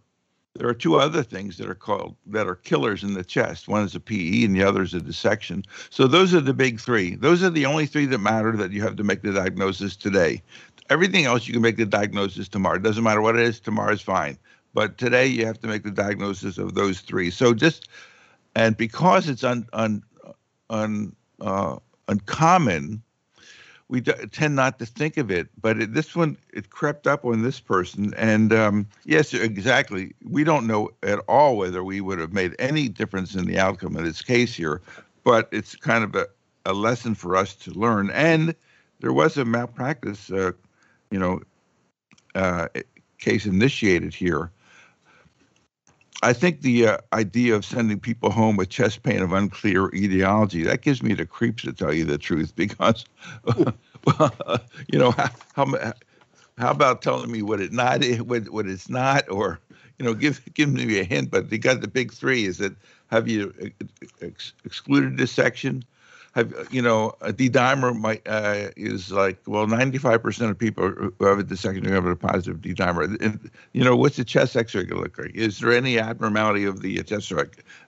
[0.56, 3.68] there are two other things that are called that are killers in the chest.
[3.68, 5.64] One is a PE, and the other is a dissection.
[5.90, 7.16] So those are the big three.
[7.16, 10.44] Those are the only three that matter that you have to make the diagnosis today.
[10.92, 12.76] Everything else you can make the diagnosis tomorrow.
[12.76, 13.60] It doesn't matter what it is.
[13.60, 14.38] Tomorrow is fine.
[14.74, 17.30] But today you have to make the diagnosis of those three.
[17.30, 17.88] So just
[18.56, 20.04] and because it's un, un,
[20.70, 23.02] un uh, uncommon,
[23.88, 25.48] we tend not to think of it.
[25.60, 30.14] But it, this one, it crept up on this person, and um, yes, exactly.
[30.24, 33.96] We don't know at all whether we would have made any difference in the outcome
[33.96, 34.82] of this case here,
[35.24, 36.28] but it's kind of a,
[36.66, 38.10] a lesson for us to learn.
[38.12, 38.56] And
[39.02, 40.52] there was a malpractice, uh,
[41.10, 41.42] you know,
[42.36, 42.70] uh,
[43.20, 44.52] case initiated here
[46.24, 50.64] I think the uh, idea of sending people home with chest pain of unclear etiology
[50.64, 53.06] that gives me the creeps to tell you the truth because,
[54.92, 55.94] you know, how, how,
[56.58, 59.60] how about telling me what it not what what it's not or
[59.98, 61.32] you know give give me a hint.
[61.32, 62.74] But they got the big three: is that
[63.08, 63.54] have you
[64.22, 65.84] ex- excluded dissection?
[66.34, 71.40] Have you know a D-dimer might uh, is like well 95% of people who have
[71.40, 73.22] a dissection have a positive D-dimer.
[73.22, 75.36] And, you know what's the chest X-ray going to look like?
[75.36, 77.32] Is there any abnormality of the chest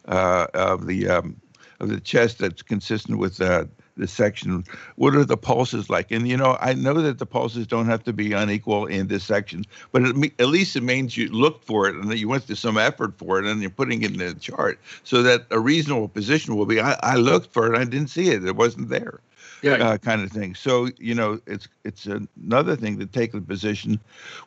[0.08, 1.42] uh, of the um,
[1.84, 3.66] of the chest that's consistent with uh,
[3.98, 4.64] dissection.
[4.96, 6.12] What are the pulses like?
[6.12, 9.66] And you know, I know that the pulses don't have to be unequal in dissection,
[9.92, 12.56] but it, at least it means you looked for it and that you went through
[12.56, 16.08] some effort for it, and you're putting it in the chart so that a reasonable
[16.08, 16.80] position will be.
[16.80, 19.20] I, I looked for it, I didn't see it, it wasn't there.
[19.62, 19.76] Yeah.
[19.76, 20.56] Uh, kind of thing.
[20.56, 23.98] So you know, it's it's another thing to take the position.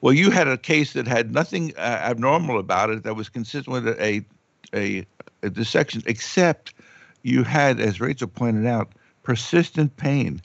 [0.02, 3.68] Well, you had a case that had nothing uh, abnormal about it that was consistent
[3.68, 4.22] with a
[4.74, 5.06] a,
[5.42, 6.74] a dissection, except
[7.26, 10.40] you had, as Rachel pointed out, persistent pain.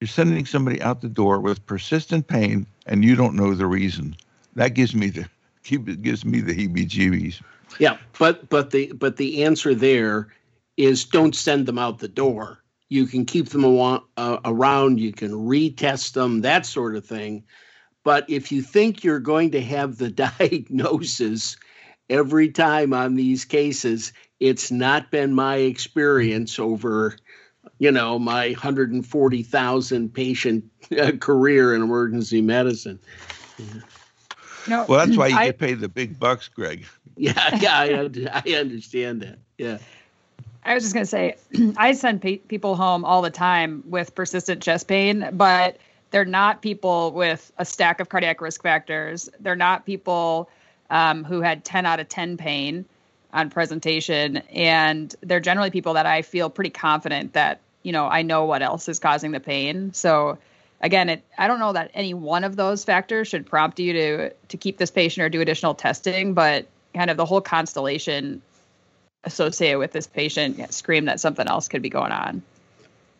[0.00, 4.16] You're sending somebody out the door with persistent pain, and you don't know the reason.
[4.54, 5.28] That gives me the
[5.68, 7.42] gives me the heebie-jeebies.
[7.78, 10.28] Yeah, but but the but the answer there
[10.78, 12.62] is don't send them out the door.
[12.88, 15.00] You can keep them uh, around.
[15.00, 17.44] You can retest them, that sort of thing.
[18.02, 21.58] But if you think you're going to have the diagnosis
[22.08, 27.16] every time on these cases, it's not been my experience over,
[27.78, 30.64] you know, my 140,000 patient
[30.98, 32.98] uh, career in emergency medicine.
[33.58, 33.80] Yeah.
[34.68, 36.84] No, well, that's why you I, get paid the big bucks, Greg.
[37.16, 39.38] Yeah, yeah, I, I understand that.
[39.56, 39.78] Yeah.
[40.64, 41.36] I was just going to say,
[41.76, 45.78] I send pe- people home all the time with persistent chest pain, but
[46.10, 49.30] they're not people with a stack of cardiac risk factors.
[49.40, 50.50] They're not people
[50.90, 52.84] um, who had 10 out of 10 pain
[53.32, 54.38] on presentation.
[54.52, 58.62] And they're generally people that I feel pretty confident that, you know, I know what
[58.62, 59.92] else is causing the pain.
[59.92, 60.38] So,
[60.80, 64.30] again, it, I don't know that any one of those factors should prompt you to
[64.30, 68.42] to keep this patient or do additional testing, but kind of the whole constellation
[69.24, 72.42] associated with this patient scream that something else could be going on.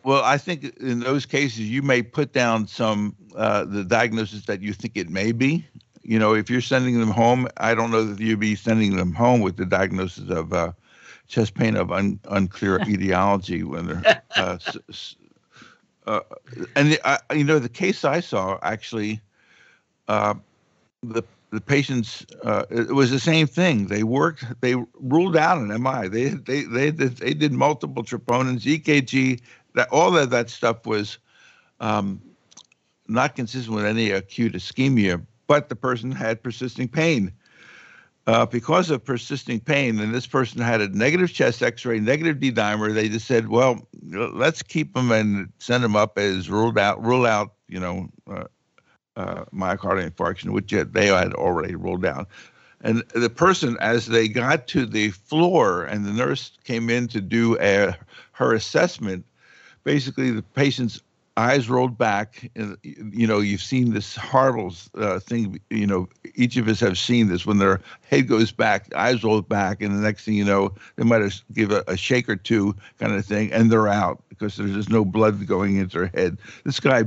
[0.03, 4.61] Well, I think in those cases you may put down some uh, the diagnosis that
[4.61, 5.67] you think it may be.
[6.09, 9.13] You know, if you're sending them home, I don't know that you'd be sending them
[9.13, 10.71] home with the diagnosis of uh,
[11.27, 14.23] chest pain of un- unclear etiology when they're.
[14.35, 14.57] Uh,
[16.07, 16.21] uh,
[16.75, 19.21] and the, uh, you know, the case I saw actually,
[20.07, 20.33] uh,
[21.03, 23.85] the the patients uh, it was the same thing.
[23.85, 24.45] They worked.
[24.61, 26.07] They ruled out an MI.
[26.07, 29.41] They they they did, they did multiple troponins, EKG,
[29.75, 31.19] that all of that stuff was
[31.79, 32.19] um,
[33.07, 37.33] not consistent with any acute ischemia, but the person had persisting pain.
[38.27, 42.93] Uh, because of persisting pain, and this person had a negative chest X-ray, negative D-dimer,
[42.93, 47.25] they just said, "Well, let's keep them and send them up as ruled out, rule
[47.25, 48.43] out, you know, uh,
[49.15, 52.27] uh, myocardial infarction, which they had already ruled out."
[52.81, 57.21] And the person, as they got to the floor, and the nurse came in to
[57.21, 57.97] do a,
[58.33, 59.25] her assessment,
[59.83, 61.01] basically the patient's
[61.39, 62.51] eyes rolled back.
[62.55, 65.59] And, you know, you've seen this horrible uh, thing.
[65.69, 69.47] You know, each of us have seen this when their head goes back, eyes rolled
[69.47, 72.75] back, and the next thing you know, they might give a, a shake or two,
[72.99, 76.37] kind of thing, and they're out because there's just no blood going into their head.
[76.65, 77.03] This guy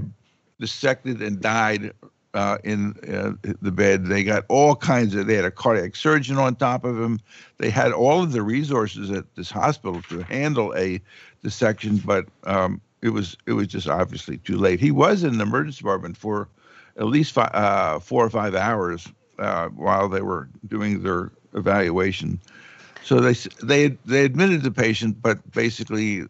[0.58, 1.92] dissected and died
[2.34, 4.06] uh, in uh, the bed.
[4.06, 5.26] They got all kinds of.
[5.26, 7.20] They had a cardiac surgeon on top of him.
[7.58, 11.02] They had all of the resources at this hospital to handle a
[11.42, 14.80] dissection, but um, it was it was just obviously too late.
[14.80, 16.48] He was in the emergency department for
[16.96, 22.40] at least five, uh, four or five hours uh, while they were doing their evaluation.
[23.02, 26.24] So they they they admitted the patient, but basically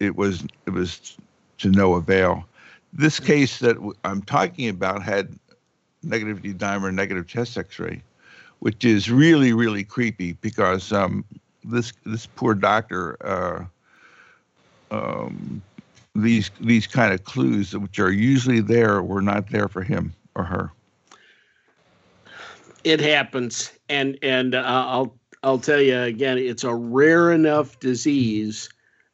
[0.00, 1.16] it was it was
[1.58, 2.46] to no avail.
[2.92, 5.38] This case that I'm talking about had
[6.02, 8.02] negative D-dimer, negative chest X-ray,
[8.60, 11.24] which is really really creepy because um,
[11.64, 13.64] this this poor doctor uh,
[14.90, 15.62] um,
[16.14, 20.44] these these kind of clues, which are usually there, were not there for him or
[20.44, 20.72] her.
[22.84, 28.68] It happens, and and uh, I'll I'll tell you again, it's a rare enough disease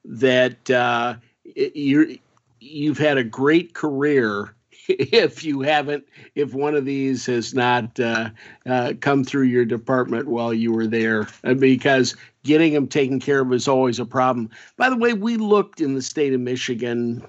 [0.05, 2.19] that uh, you
[2.61, 4.55] you've had a great career
[4.89, 8.31] if you haven't if one of these has not uh,
[8.67, 11.29] uh, come through your department while you were there.
[11.59, 14.51] Because getting them taken care of is always a problem.
[14.77, 17.23] By the way we looked in the state of michigan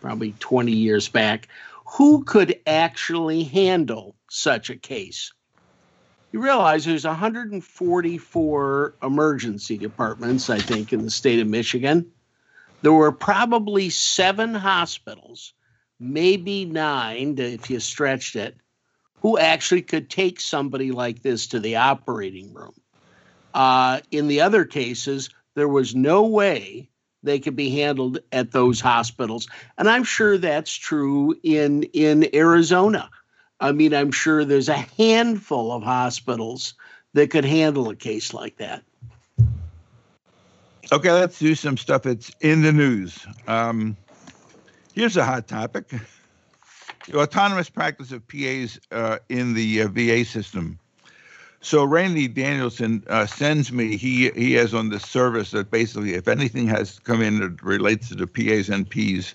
[0.00, 1.48] probably 20 years back.
[1.96, 5.32] Who could actually handle such a case?
[6.32, 12.12] You realize there's 144 emergency departments i think in the state of michigan.
[12.82, 15.52] There were probably seven hospitals
[16.00, 18.56] maybe nine if you stretched it,
[19.20, 22.74] who actually could take somebody like this to the operating room.
[23.52, 26.88] Uh, in the other cases, there was no way
[27.22, 33.10] they could be handled at those hospitals, and I'm sure that's true in in Arizona.
[33.60, 36.74] I mean, I'm sure there's a handful of hospitals
[37.12, 38.82] that could handle a case like that.
[40.92, 43.26] Okay, let's do some stuff that's in the news.
[43.46, 43.96] Um,
[44.94, 45.92] Here's a hot topic
[47.06, 50.78] the autonomous practice of PAs uh, in the uh, VA system.
[51.62, 53.96] So Randy Danielson uh, sends me.
[53.96, 58.08] He he has on this service that basically, if anything has come in that relates
[58.08, 59.34] to the PAs and Ps,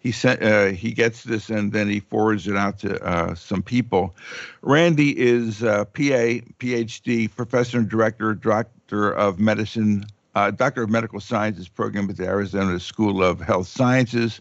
[0.00, 3.62] he sent uh, he gets this and then he forwards it out to uh, some
[3.62, 4.14] people.
[4.62, 11.68] Randy is PA, PhD, professor and director, doctor of medicine uh, Doctor of Medical Sciences
[11.68, 14.40] program at the Arizona School of Health Sciences.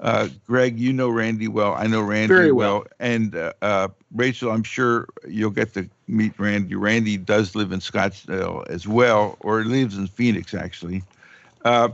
[0.00, 1.74] Uh, Greg, you know Randy well.
[1.74, 2.78] I know Randy Very well.
[2.78, 2.86] well.
[2.98, 6.74] And uh, uh, Rachel, I'm sure you'll get to meet Randy.
[6.74, 11.02] Randy does live in Scottsdale as well, or lives in Phoenix, actually.
[11.66, 11.90] Uh,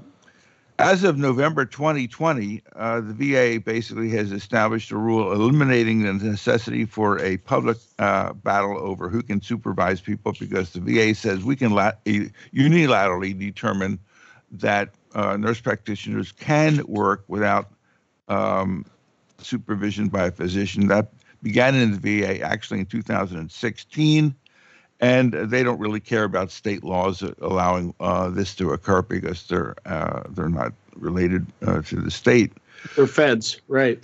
[0.79, 6.85] as of November 2020, uh, the VA basically has established a rule eliminating the necessity
[6.85, 11.57] for a public uh, battle over who can supervise people because the VA says we
[11.57, 13.99] can la- unilaterally determine
[14.53, 17.71] that uh, nurse practitioners can work without
[18.29, 18.85] um,
[19.39, 20.89] supervision by a physician.
[20.89, 21.13] That
[21.43, 24.35] began in the VA actually in 2016
[25.01, 29.75] and they don't really care about state laws allowing uh, this to occur because they're
[29.85, 32.53] uh, they're not related uh, to the state.
[32.95, 34.03] They're feds, right?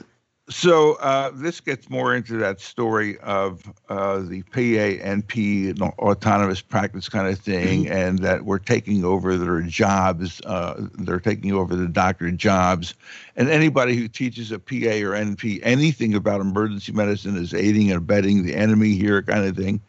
[0.49, 7.29] So uh, this gets more into that story of uh, the PANP autonomous practice kind
[7.29, 7.93] of thing, mm-hmm.
[7.93, 10.41] and that we're taking over their jobs.
[10.45, 12.95] Uh, they're taking over the doctor jobs,
[13.37, 17.99] and anybody who teaches a PA or NP anything about emergency medicine is aiding and
[17.99, 19.81] abetting the enemy here, kind of thing.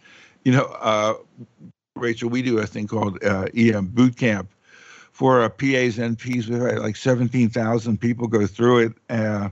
[0.46, 1.16] You know, uh,
[1.96, 4.52] Rachel, we do a thing called uh, EM boot camp
[5.14, 6.48] for uh, PAs and NPs.
[6.48, 9.50] We had like 17,000 people go through it uh,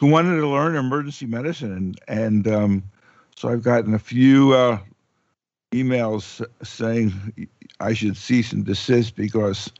[0.00, 1.72] who wanted to learn emergency medicine.
[1.72, 2.82] And, and um,
[3.36, 4.78] so I've gotten a few uh,
[5.72, 7.48] emails saying
[7.80, 9.70] I should cease and desist because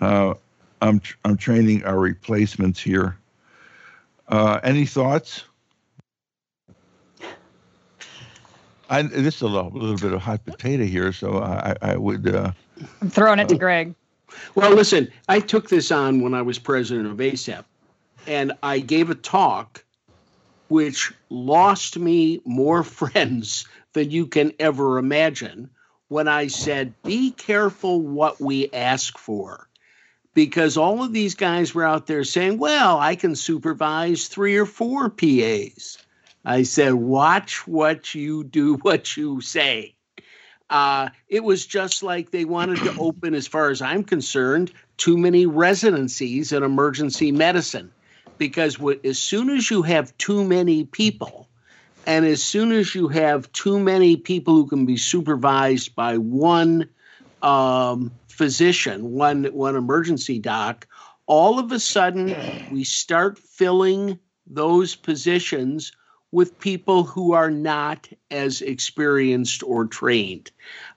[0.00, 0.34] uh,
[0.82, 3.16] I'm, I'm training our replacements here.
[4.28, 5.44] Uh, any thoughts?
[8.90, 12.32] I, this is a little, little, bit of hot potato here, so I, I would.
[12.32, 12.52] Uh,
[13.00, 13.94] I'm throwing it to Greg.
[14.54, 17.64] Well, listen, I took this on when I was president of ACEP,
[18.26, 19.84] and I gave a talk
[20.68, 25.70] which lost me more friends than you can ever imagine
[26.08, 29.68] when I said, be careful what we ask for.
[30.34, 34.66] Because all of these guys were out there saying, well, I can supervise three or
[34.66, 35.98] four PAs.
[36.44, 39.94] I said, watch what you do, what you say.
[40.68, 45.16] Uh, it was just like they wanted to open, as far as I'm concerned, too
[45.16, 47.92] many residencies in emergency medicine.
[48.38, 51.48] Because what, as soon as you have too many people,
[52.06, 56.88] and as soon as you have too many people who can be supervised by one
[57.42, 60.86] um, physician, one one emergency doc,
[61.26, 62.34] all of a sudden
[62.72, 65.92] we start filling those positions
[66.32, 70.50] with people who are not as experienced or trained.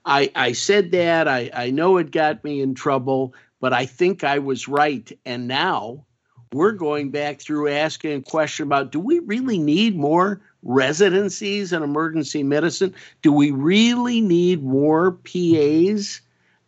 [0.04, 1.28] I, I said that.
[1.28, 5.10] I, I know it got me in trouble, but I think I was right.
[5.24, 6.06] And now
[6.52, 11.82] we're going back through asking a question about do we really need more residencies in
[11.82, 12.94] emergency medicine?
[13.22, 16.20] Do we really need more PAs?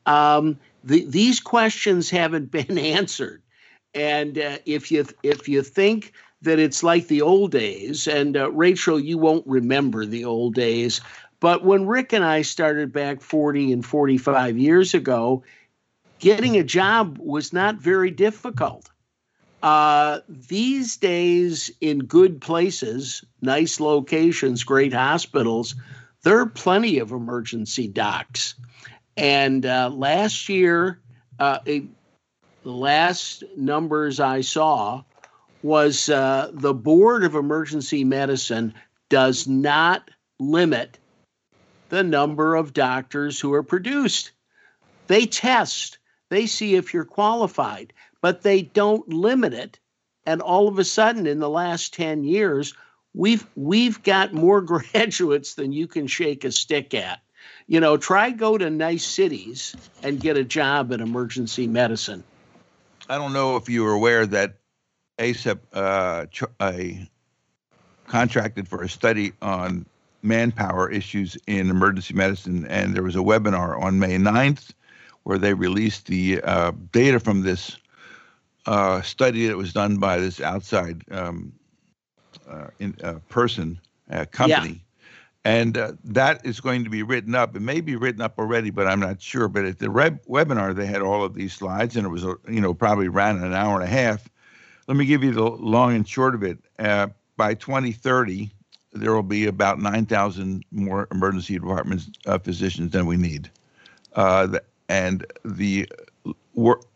[0.06, 3.42] Um, the, these questions haven't been answered.
[3.94, 6.12] And uh, if you if you think
[6.42, 8.08] that it's like the old days.
[8.08, 11.00] And uh, Rachel, you won't remember the old days.
[11.38, 15.42] But when Rick and I started back 40 and 45 years ago,
[16.18, 18.89] getting a job was not very difficult.
[19.62, 25.74] Uh, these days, in good places, nice locations, great hospitals,
[26.22, 28.54] there are plenty of emergency docs.
[29.16, 31.00] And uh, last year,
[31.38, 31.88] uh, the
[32.64, 35.02] last numbers I saw,
[35.62, 38.74] was uh, the Board of Emergency Medicine
[39.10, 40.98] does not limit
[41.90, 44.30] the number of doctors who are produced.
[45.06, 49.78] They test, they see if you're qualified, but they don't limit it.
[50.26, 52.74] And all of a sudden, in the last 10 years,
[53.14, 57.20] we've we've got more graduates than you can shake a stick at.
[57.66, 62.24] You know, try go to nice cities and get a job in emergency medicine.
[63.08, 64.56] I don't know if you were aware that
[65.18, 66.26] ACEP uh,
[66.60, 67.08] a,
[68.06, 69.86] contracted for a study on
[70.22, 74.72] manpower issues in emergency medicine, and there was a webinar on May 9th
[75.22, 77.76] where they released the uh, data from this
[78.70, 81.52] uh, study that was done by this outside um,
[82.48, 83.80] uh, in, uh, person,
[84.30, 84.68] company.
[84.68, 84.86] Yeah.
[85.42, 87.56] And uh, that is going to be written up.
[87.56, 89.48] It may be written up already, but I'm not sure.
[89.48, 92.60] But at the reb- webinar, they had all of these slides, and it was, you
[92.60, 94.28] know, probably ran an hour and a half
[94.90, 96.58] let me give you the long and short of it.
[96.80, 97.06] Uh,
[97.36, 98.50] by 2030,
[98.92, 103.48] there will be about 9,000 more emergency department uh, physicians than we need.
[104.16, 105.88] Uh, the, and the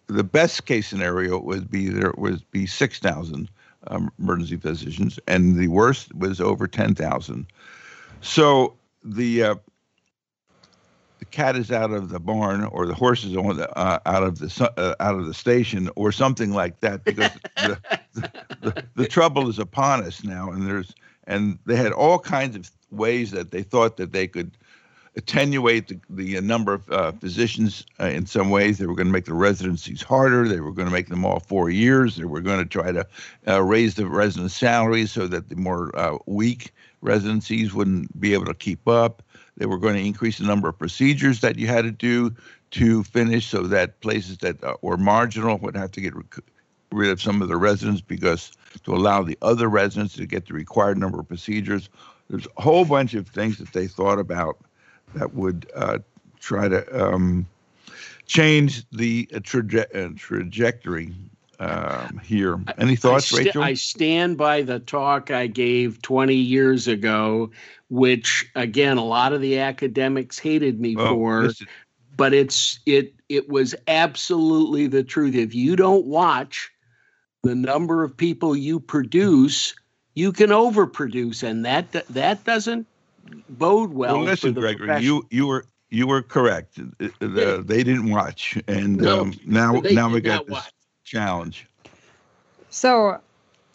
[0.07, 3.49] the best case scenario would be there would be 6,000
[3.89, 7.47] um, emergency physicians, and the worst was over 10,000.
[8.21, 9.55] So the uh,
[11.19, 14.23] the cat is out of the barn or the horse is on the, uh, out
[14.23, 17.79] of the uh, out of the station or something like that because the,
[18.15, 20.95] the, the, the, trouble is upon us now and there's
[21.27, 24.57] and they had all kinds of ways that they thought that they could
[25.17, 28.79] attenuate the, the number of uh, physicians uh, in some ways.
[28.79, 30.49] They were going to make the residencies harder.
[30.49, 32.17] They were going to make them all four years.
[32.17, 33.07] They were going to try to
[33.47, 38.47] uh, raise the resident salaries so that the more uh, weak residencies wouldn't be able
[38.47, 39.23] to keep up.
[39.57, 42.35] They were going to increase the number of procedures that you had to do
[42.73, 46.15] to finish so that places that uh, were marginal would have to get
[46.91, 48.51] rid of some of the residents because
[48.83, 51.89] to allow the other residents to get the required number of procedures.
[52.29, 54.59] There's a whole bunch of things that they thought about
[55.15, 55.99] that would uh,
[56.41, 57.47] try to um,
[58.27, 61.15] change the uh, traje- uh, trajectory
[61.59, 62.59] um, here.
[62.79, 63.63] Any thoughts, I st- Rachel?
[63.63, 67.51] I stand by the talk I gave 20 years ago,
[67.89, 71.51] which again a lot of the academics hated me for.
[72.17, 75.35] But it's it it was absolutely the truth.
[75.35, 76.71] If you don't watch
[77.43, 79.75] the number of people you produce,
[80.15, 82.87] you can overproduce, and that that doesn't
[83.49, 84.19] bode well.
[84.19, 86.77] Well, listen, Gregory, you you were you were correct.
[86.99, 90.73] The, the, they didn't watch, and no, um, now now we got this watch.
[91.05, 91.67] challenge.
[92.71, 93.21] So,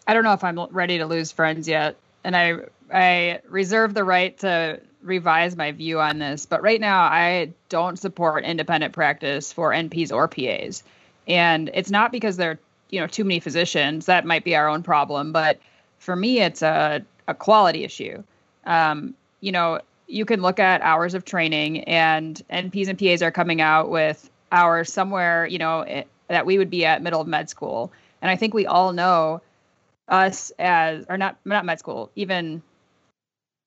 [0.07, 2.57] I don't know if I'm ready to lose friends yet, and I
[2.93, 6.45] I reserve the right to revise my view on this.
[6.45, 10.83] But right now, I don't support independent practice for NPs or PAs,
[11.27, 14.07] and it's not because there are you know too many physicians.
[14.07, 15.59] That might be our own problem, but
[15.99, 18.23] for me, it's a a quality issue.
[18.65, 23.31] Um, you know, you can look at hours of training, and NPs and PAs are
[23.31, 27.27] coming out with hours somewhere, you know, it, that we would be at middle of
[27.27, 27.91] med school.
[28.21, 29.41] And I think we all know
[30.07, 32.61] us as, or not, not med school, even,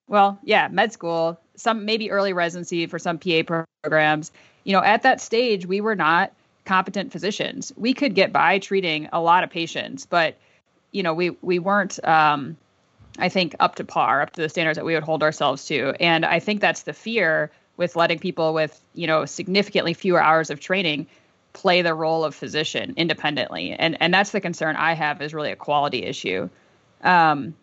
[0.08, 4.32] well, yeah, med school, some maybe early residency for some PA programs.
[4.64, 6.32] You know, at that stage, we were not
[6.64, 7.72] competent physicians.
[7.76, 10.36] We could get by treating a lot of patients, but
[10.92, 12.56] you know, we we weren't um,
[13.18, 15.94] I think, up to par, up to the standards that we would hold ourselves to.
[16.00, 20.50] And I think that's the fear with letting people with, you know, significantly fewer hours
[20.50, 21.06] of training
[21.52, 23.72] play the role of physician independently.
[23.72, 26.48] And and that's the concern I have is really a quality issue.
[27.02, 27.54] Um,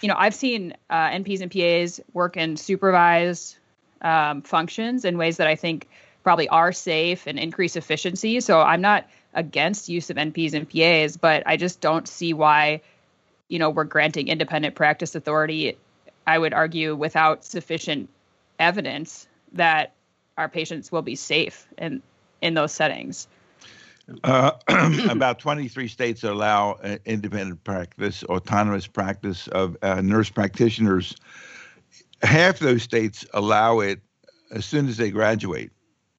[0.00, 3.56] you know, I've seen uh, NPs and PAs work in supervised
[4.02, 5.88] um, functions in ways that I think
[6.22, 8.40] probably are safe and increase efficiency.
[8.40, 12.82] So I'm not against use of NPs and PAs, but I just don't see why
[13.48, 15.76] you know, we're granting independent practice authority,
[16.26, 18.08] I would argue, without sufficient
[18.58, 19.94] evidence that
[20.36, 22.02] our patients will be safe in
[22.40, 23.26] in those settings.
[24.24, 24.52] Uh,
[25.10, 31.16] about 23 states allow uh, independent practice, autonomous practice of uh, nurse practitioners.
[32.22, 34.00] Half those states allow it
[34.50, 35.72] as soon as they graduate.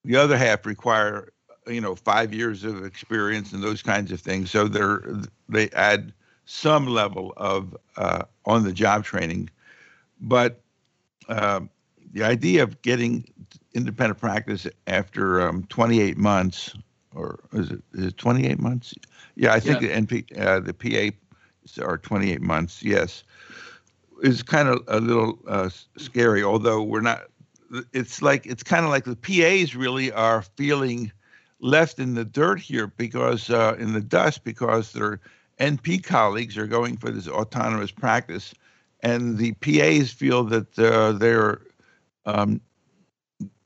[0.06, 1.30] The other half require,
[1.68, 4.52] you know, five years of experience and those kinds of things.
[4.52, 5.04] So they're
[5.48, 6.14] they add
[6.50, 9.50] some level of uh, on the job training.
[10.20, 10.60] But
[11.28, 11.62] uh,
[12.12, 13.24] the idea of getting
[13.76, 16.76] independent practice after um, 28 months,
[17.14, 18.96] or is it, is it 28 months?
[19.36, 20.00] Yeah, I think yeah.
[20.00, 23.24] the NP, uh, the PA are 28 months, yes,
[24.24, 27.26] is kind of a little uh, scary, although we're not.
[27.94, 31.12] It's like it's kind of like the PAs really are feeling
[31.60, 35.20] left in the dirt here because uh, in the dust because they're
[35.60, 38.54] NP colleagues are going for this autonomous practice,
[39.02, 41.62] and the PAs feel that uh, they're
[42.26, 42.62] um,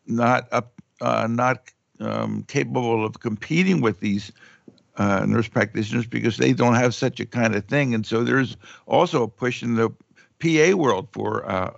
[0.08, 4.32] not up, uh, not um, capable of competing with these
[4.98, 7.94] uh, nurse practitioners because they don't have such a kind of thing.
[7.94, 9.90] And so there's also a push in the
[10.40, 11.72] PA world for uh,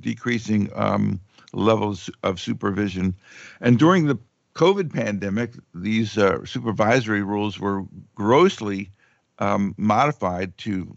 [0.00, 1.20] decreasing um,
[1.52, 3.14] levels of supervision.
[3.60, 4.18] And during the
[4.54, 7.84] COVID pandemic, these uh, supervisory rules were
[8.14, 8.90] grossly
[9.38, 10.94] um, modified to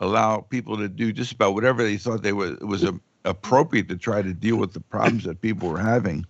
[0.00, 3.96] allow people to do just about whatever they thought they was was a, appropriate to
[3.96, 6.26] try to deal with the problems that people were having.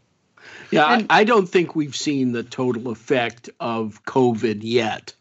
[0.71, 5.15] Yeah, I, I don't think we've seen the total effect of COVID yet.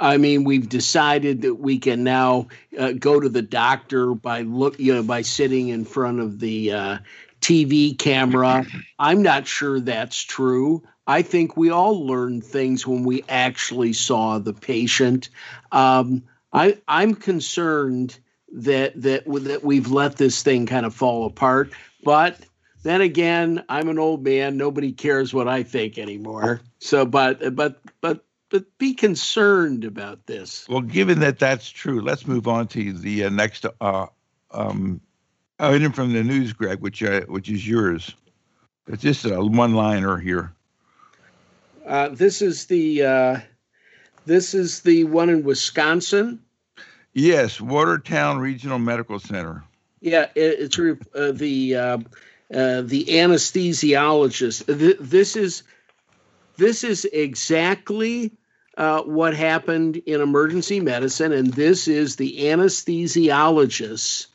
[0.00, 4.78] I mean, we've decided that we can now uh, go to the doctor by look,
[4.80, 6.98] you know, by sitting in front of the uh,
[7.40, 8.66] TV camera.
[8.98, 10.82] I'm not sure that's true.
[11.06, 15.28] I think we all learned things when we actually saw the patient.
[15.70, 18.18] Um, I, I'm concerned
[18.52, 21.72] that that that we've let this thing kind of fall apart.
[22.02, 22.38] But
[22.82, 24.56] then again, I'm an old man.
[24.56, 26.60] Nobody cares what I think anymore.
[26.78, 30.66] So, but but but but be concerned about this.
[30.68, 34.06] Well, given that that's true, let's move on to the uh, next uh,
[34.52, 35.00] um,
[35.58, 38.14] item from the news, Greg, which uh, which is yours.
[38.86, 40.52] It's just a one-liner here.
[41.86, 43.40] Uh, this is the uh,
[44.24, 46.40] this is the one in Wisconsin.
[47.12, 49.64] Yes, Watertown Regional Medical Center.
[50.00, 51.98] Yeah, it, it's uh, the uh,
[52.54, 54.66] uh, the anesthesiologist.
[54.66, 55.62] Th- this is
[56.56, 58.32] this is exactly
[58.78, 64.26] uh, what happened in emergency medicine, and this is the anesthesiologists.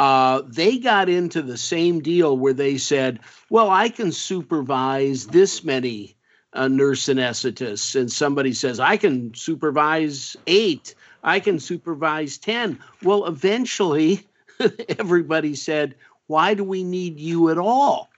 [0.00, 3.18] Uh, they got into the same deal where they said,
[3.50, 6.14] "Well, I can supervise this many
[6.52, 10.94] uh, nurse anesthetists," and somebody says, "I can supervise eight.
[11.22, 12.78] I can supervise ten.
[13.02, 14.26] Well, eventually,
[14.98, 15.94] everybody said,
[16.26, 18.10] "Why do we need you at all?"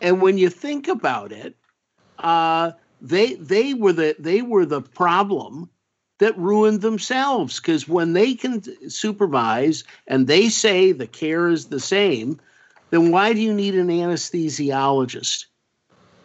[0.00, 1.56] And when you think about it,
[2.18, 5.70] uh, they they were the they were the problem
[6.18, 11.80] that ruined themselves because when they can supervise and they say the care is the
[11.80, 12.40] same,
[12.90, 15.46] then why do you need an anesthesiologist?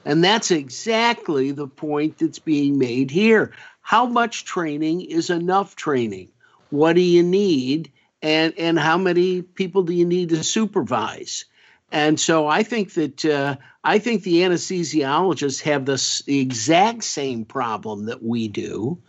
[0.06, 3.54] And that's exactly the point that's being made here.
[3.82, 6.30] How much training is enough training?
[6.70, 7.92] What do you need?
[8.22, 11.46] And, and how many people do you need to supervise?
[11.92, 17.46] And so I think that uh, I think the anesthesiologists have this, the exact same
[17.46, 19.00] problem that we do,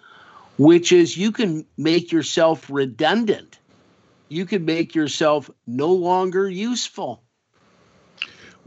[0.56, 3.58] which is you can make yourself redundant.
[4.28, 7.22] You can make yourself no longer useful.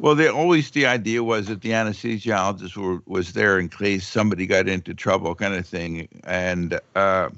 [0.03, 4.45] Well, they always the idea was that the anesthesiologist were, was there in case somebody
[4.45, 6.09] got into trouble, kind of thing.
[6.25, 7.29] And uh,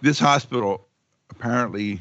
[0.00, 0.86] this hospital
[1.30, 2.00] apparently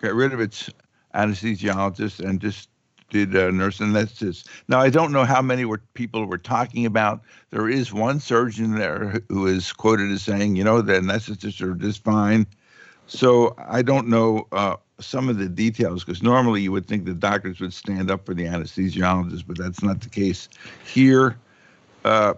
[0.00, 0.70] got rid of its
[1.12, 2.68] anesthesiologist and just
[3.10, 4.46] did uh, nurse anesthetist.
[4.68, 7.20] Now I don't know how many were people were talking about.
[7.50, 11.74] There is one surgeon there who is quoted as saying, you know, the anesthetists are
[11.74, 12.46] just fine.
[13.08, 17.14] So I don't know uh, some of the details because normally you would think the
[17.14, 20.48] doctors would stand up for the anesthesiologist, but that's not the case
[20.86, 21.36] here.
[22.04, 22.34] Uh,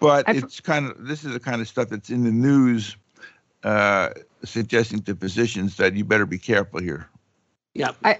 [0.00, 2.96] but I've, it's kind of this is the kind of stuff that's in the news,
[3.62, 4.10] uh,
[4.44, 7.08] suggesting to physicians that you better be careful here.
[7.74, 8.18] Yeah, I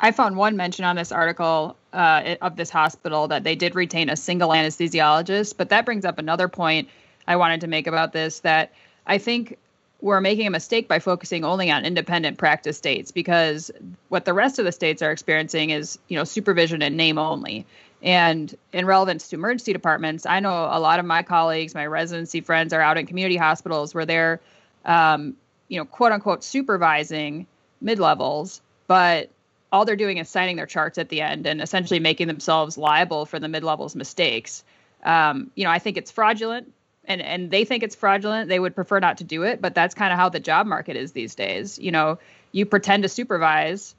[0.00, 4.08] I found one mention on this article uh, of this hospital that they did retain
[4.08, 6.88] a single anesthesiologist, but that brings up another point
[7.28, 8.72] I wanted to make about this that
[9.06, 9.56] I think
[10.00, 13.70] we're making a mistake by focusing only on independent practice states because
[14.08, 17.66] what the rest of the states are experiencing is, you know, supervision and name only.
[18.02, 22.40] And in relevance to emergency departments, I know a lot of my colleagues, my residency
[22.40, 24.40] friends are out in community hospitals where they're,
[24.86, 25.36] um,
[25.68, 27.46] you know, quote unquote supervising
[27.82, 29.28] mid levels, but
[29.70, 33.26] all they're doing is signing their charts at the end and essentially making themselves liable
[33.26, 34.64] for the mid levels mistakes.
[35.04, 36.72] Um, you know, I think it's fraudulent
[37.10, 38.48] and, and they think it's fraudulent.
[38.48, 40.96] They would prefer not to do it, but that's kind of how the job market
[40.96, 41.76] is these days.
[41.76, 42.18] You know,
[42.52, 43.96] you pretend to supervise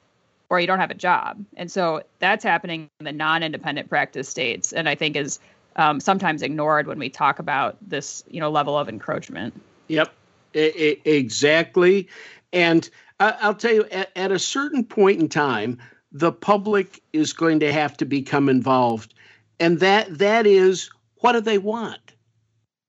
[0.48, 1.44] or you don't have a job.
[1.54, 4.72] And so that's happening in the non independent practice states.
[4.72, 5.40] And I think is
[5.76, 9.60] um, sometimes ignored when we talk about this, you know, level of encroachment.
[9.88, 10.10] Yep,
[10.54, 12.08] exactly.
[12.50, 12.88] And
[13.20, 15.78] I'll tell you, at, at a certain point in time,
[16.12, 19.14] the public is going to have to become involved,
[19.60, 22.01] and that that is what do they want?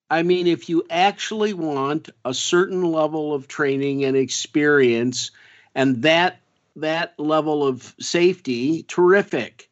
[0.09, 5.31] I mean, if you actually want a certain level of training and experience,
[5.73, 6.39] and that
[6.75, 9.69] that level of safety, terrific.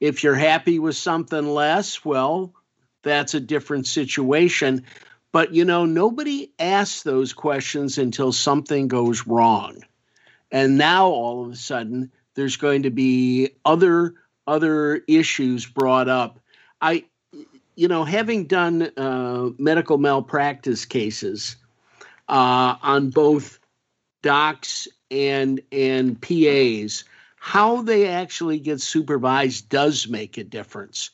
[0.00, 2.52] If you're happy with something less, well,
[3.02, 4.84] that's a different situation.
[5.32, 9.82] But you know, nobody asks those questions until something goes wrong.
[10.50, 14.14] And now all of a sudden there's going to be other
[14.46, 16.40] other issues brought up.
[16.80, 17.04] I
[17.76, 21.56] you know, having done uh, medical malpractice cases
[22.28, 23.58] uh, on both
[24.22, 27.04] docs and and PAs,
[27.36, 31.10] how they actually get supervised does make a difference.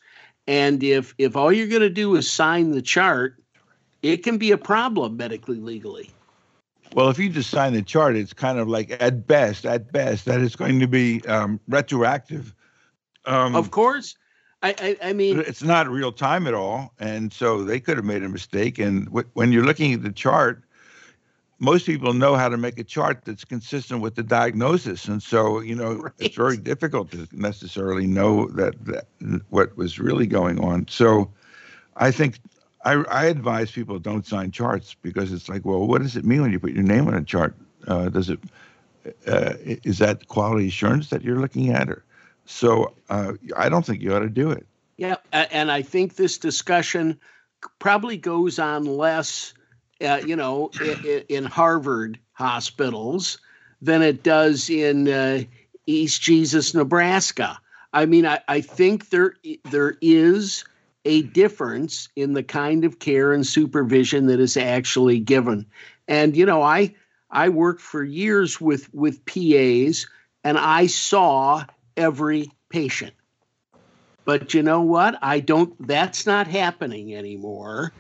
[0.47, 3.43] And if if all you're going to do is sign the chart,
[4.03, 6.11] it can be a problem medically legally.
[6.95, 10.25] Well, if you just sign the chart, it's kind of like at best, at best,
[10.25, 12.55] that it's going to be um, retroactive.
[13.27, 14.17] Um, of course.
[14.63, 16.93] I, I, I, mean, it's not real time at all.
[16.99, 18.79] And so they could have made a mistake.
[18.79, 20.63] And w- when you're looking at the chart,
[21.61, 25.07] most people know how to make a chart that's consistent with the diagnosis.
[25.07, 26.13] And so, you know, right.
[26.19, 29.07] it's very difficult to necessarily know that, that
[29.51, 30.87] what was really going on.
[30.89, 31.31] So
[31.97, 32.39] I think
[32.85, 36.43] I, I advise people don't sign charts because it's like, well, what does it mean
[36.43, 37.55] when you put your name on a chart?
[37.87, 38.41] Uh, does it
[39.27, 42.05] uh, is that quality assurance that you're looking at, or
[42.49, 42.94] so?
[43.09, 44.66] Uh, I don't think you ought to do it.
[44.96, 47.20] Yeah, and I think this discussion
[47.78, 49.55] probably goes on less,
[50.01, 50.70] uh, you know,
[51.28, 53.38] in, Harvard hospitals
[53.80, 55.42] than it does in uh,
[55.86, 57.61] East Jesus, Nebraska.
[57.92, 59.34] I mean, I, I think there
[59.70, 60.64] there is
[61.05, 65.66] a difference in the kind of care and supervision that is actually given.
[66.07, 66.94] And you know, I
[67.30, 70.07] I worked for years with with PAs,
[70.44, 71.64] and I saw
[71.99, 73.12] every patient.
[74.24, 75.18] But you know what?
[75.22, 75.74] I don't.
[75.86, 77.92] That's not happening anymore.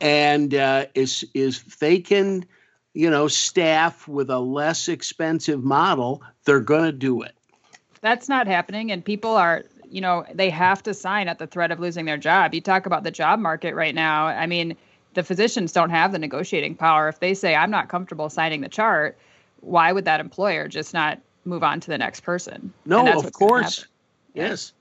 [0.00, 2.44] And uh, is is they can,
[2.92, 7.36] you know, staff with a less expensive model, they're going to do it.
[8.00, 11.70] That's not happening, and people are, you know, they have to sign at the threat
[11.70, 12.52] of losing their job.
[12.52, 14.26] You talk about the job market right now.
[14.26, 14.76] I mean,
[15.14, 17.08] the physicians don't have the negotiating power.
[17.08, 19.18] If they say, "I'm not comfortable signing the chart,"
[19.60, 22.72] why would that employer just not move on to the next person?
[22.84, 23.86] No, of course.
[24.34, 24.72] Yes.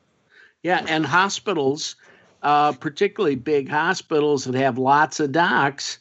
[0.62, 1.96] Yeah, and hospitals,
[2.44, 6.00] uh, particularly big hospitals that have lots of docs,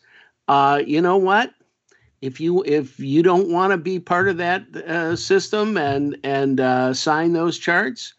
[0.48, 1.52] uh, you know what?
[2.20, 6.58] If you if you don't want to be part of that uh, system and and
[6.58, 8.14] uh, sign those charts,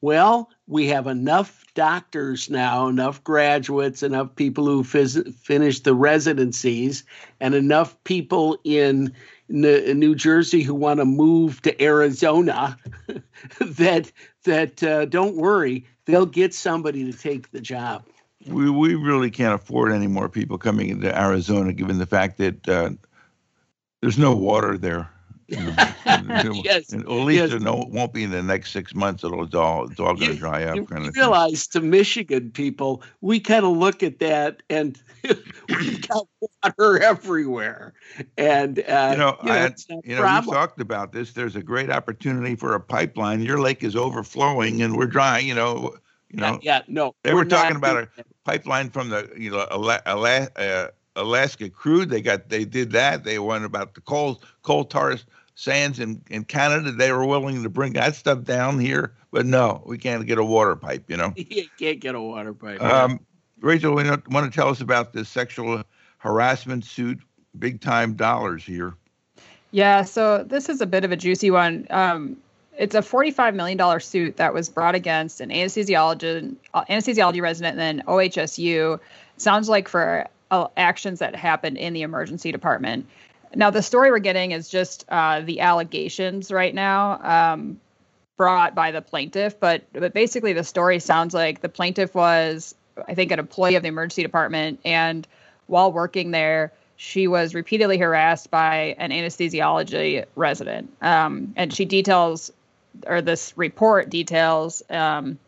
[0.00, 7.04] well, we have enough doctors now, enough graduates, enough people who phys- finished the residencies,
[7.40, 9.14] and enough people in
[9.48, 12.78] New Jersey who want to move to Arizona
[13.60, 14.10] that
[14.44, 18.04] that uh, don't worry, they'll get somebody to take the job.
[18.46, 22.68] We we really can't afford any more people coming into Arizona, given the fact that
[22.68, 22.90] uh,
[24.00, 25.10] there's no water there.
[25.46, 25.58] You
[26.24, 26.92] know, yes.
[26.92, 27.62] At least yes.
[27.62, 29.24] it won't be in the next six months.
[29.24, 30.76] It'll it's all, it's all going to dry up.
[30.76, 31.82] You kind of realize thing.
[31.82, 35.00] to Michigan people, we kind of look at that and
[35.68, 37.92] we've got water everywhere.
[38.38, 39.74] And uh, you know, you know, I,
[40.04, 41.32] you know we talked about this.
[41.32, 43.42] There's a great opportunity for a pipeline.
[43.42, 45.38] Your lake is overflowing and we're dry.
[45.38, 45.96] You know,
[46.30, 46.58] you know.
[46.62, 47.14] Yeah, no.
[47.22, 48.08] They were talking about a
[48.44, 52.10] pipeline from the you know uh, Alaska crude.
[52.10, 53.24] They got they did that.
[53.24, 55.16] They went about the coal coal tar
[55.54, 56.92] sands in, in Canada.
[56.92, 60.44] They were willing to bring that stuff down here, but no, we can't get a
[60.44, 61.08] water pipe.
[61.08, 62.82] You know, you can't get a water pipe.
[62.82, 63.20] Um,
[63.60, 65.82] Rachel, we want to tell us about this sexual
[66.18, 67.20] harassment suit,
[67.58, 68.94] big time dollars here.
[69.70, 71.86] Yeah, so this is a bit of a juicy one.
[71.90, 72.36] Um,
[72.76, 78.06] it's a $45 million suit that was brought against an anesthesiologist, anesthesiology resident and then
[78.06, 78.98] OHSU.
[79.36, 83.06] Sounds like for uh, actions that happened in the emergency department.
[83.54, 87.80] Now, the story we're getting is just uh, the allegations right now um,
[88.36, 92.74] brought by the plaintiff, but but basically the story sounds like the plaintiff was,
[93.08, 95.26] I think, an employee of the emergency department, and
[95.66, 102.52] while working there, she was repeatedly harassed by an anesthesiology resident, um, and she details,
[103.06, 105.38] or this report details, um,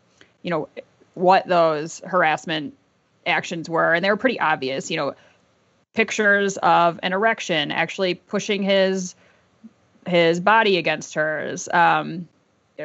[0.43, 0.69] you know,
[1.13, 2.73] what those harassment
[3.27, 4.89] actions were, and they were pretty obvious.
[4.89, 5.15] You know,
[5.93, 9.15] pictures of an erection, actually pushing his
[10.05, 11.67] his body against hers.
[11.71, 12.27] Um,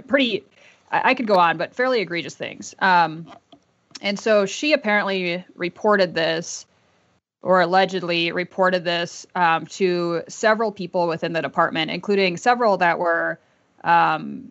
[0.09, 0.45] pretty,
[0.91, 2.75] I, I, could go on, but fairly egregious things.
[2.81, 3.33] Um,
[4.01, 6.67] and so she apparently reported this,
[7.43, 13.39] or allegedly reported this um, to several people within the department, including several that were
[13.85, 14.51] um,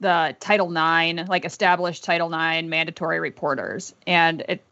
[0.00, 3.94] the Title IX, like established Title IX mandatory reporters.
[4.06, 4.62] And it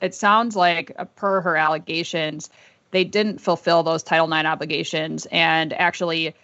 [0.00, 2.50] it sounds like, uh, per her allegations,
[2.90, 6.34] they didn't fulfill those Title IX obligations and actually,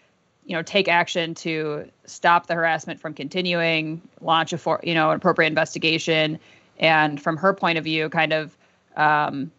[0.46, 5.10] you know, take action to stop the harassment from continuing, launch a for, you know
[5.10, 6.38] an appropriate investigation,
[6.78, 8.56] and from her point of view, kind of.
[8.96, 9.50] Um,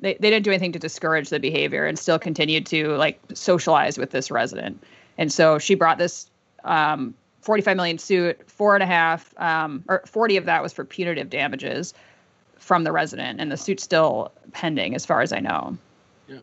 [0.00, 3.96] they, they didn't do anything to discourage the behavior and still continued to like socialize
[3.98, 4.82] with this resident.
[5.18, 6.28] And so she brought this
[6.64, 7.14] um,
[7.44, 11.28] 45 million suit, four and a half, um, or 40 of that was for punitive
[11.28, 11.92] damages
[12.58, 15.76] from the resident, and the suit's still pending, as far as I know.
[16.26, 16.38] Yeah.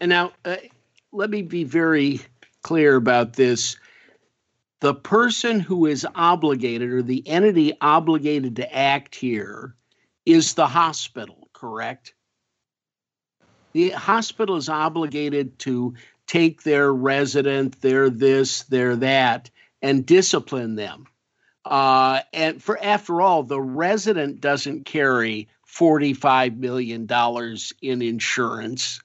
[0.00, 0.56] And now, uh,
[1.12, 2.20] let me be very
[2.62, 3.76] clear about this.
[4.80, 9.76] The person who is obligated, or the entity obligated to act here,
[10.26, 12.14] is the hospital, correct?
[13.72, 15.94] The hospital is obligated to
[16.26, 19.50] take their resident, their this, their that,
[19.82, 21.06] and discipline them.
[21.64, 27.08] Uh, and for after all, the resident doesn't carry $45 million
[27.82, 29.00] in insurance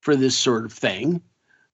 [0.00, 1.22] for this sort of thing.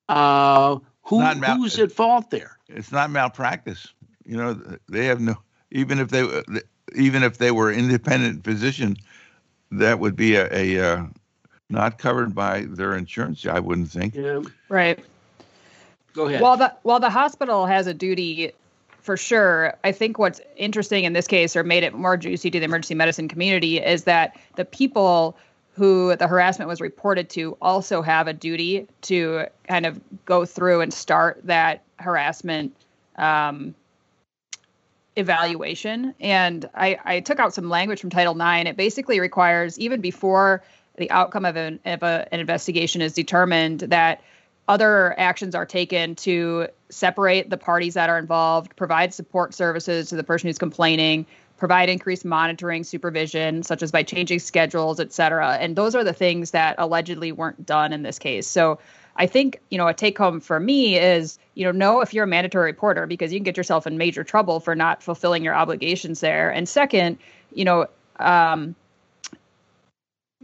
[0.09, 2.59] Uh, who, mal- who's at fault there?
[2.69, 3.89] It's not malpractice.
[4.25, 5.37] You know, they have no,
[5.71, 6.27] even if they,
[6.95, 8.97] even if they were independent physician,
[9.71, 11.07] that would be a, a uh,
[11.71, 13.47] not covered by their insurance.
[13.47, 14.15] I wouldn't think.
[14.15, 14.43] Yeah.
[14.69, 15.03] Right.
[16.19, 16.41] Go ahead.
[16.41, 18.53] While the while the hospital has a duty
[19.09, 19.73] for sure.
[19.85, 22.95] I think what's interesting in this case, or made it more juicy to the emergency
[22.95, 25.35] medicine community, is that the people
[25.71, 30.83] who the harassment was reported to also have a duty to kind of go through
[30.83, 32.75] and start that harassment
[33.17, 33.75] um,
[35.17, 36.15] evaluation.
[36.21, 38.69] And I, I took out some language from Title IX.
[38.69, 40.63] It basically requires, even before
[40.97, 44.21] the outcome of an, of a, an investigation is determined, that
[44.69, 50.17] other actions are taken to separate the parties that are involved, provide support services to
[50.17, 55.57] the person who's complaining, provide increased monitoring, supervision, such as by changing schedules, et cetera.
[55.57, 58.47] And those are the things that allegedly weren't done in this case.
[58.47, 58.79] So
[59.17, 62.25] I think, you know, a take home for me is, you know, know if you're
[62.25, 65.55] a mandatory reporter because you can get yourself in major trouble for not fulfilling your
[65.55, 66.51] obligations there.
[66.51, 67.19] And second,
[67.53, 67.87] you know,
[68.21, 68.77] um,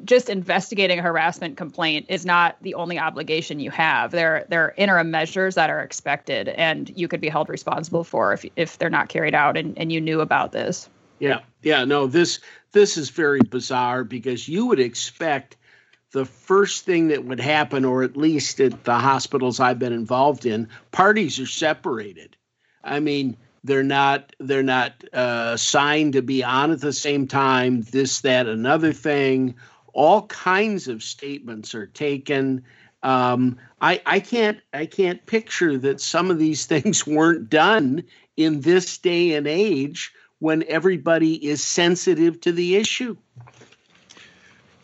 [0.03, 4.11] just investigating a harassment complaint is not the only obligation you have.
[4.11, 8.33] There, there are interim measures that are expected, and you could be held responsible for
[8.33, 10.89] if if they're not carried out, and, and you knew about this.
[11.21, 12.41] Yeah, yeah, no, this
[12.73, 15.57] this is very bizarre because you would expect
[16.11, 20.45] the first thing that would happen, or at least at the hospitals I've been involved
[20.45, 22.37] in, parties are separated.
[22.83, 27.83] I mean, they're not they're not uh, signed to be on at the same time.
[27.83, 29.55] This, that, another thing.
[29.95, 32.65] All kinds of statements are taken.
[33.03, 38.05] Um, I, I can't I can't picture that some of these things weren't done
[38.37, 43.17] in this day and age when everybody is sensitive to the issue.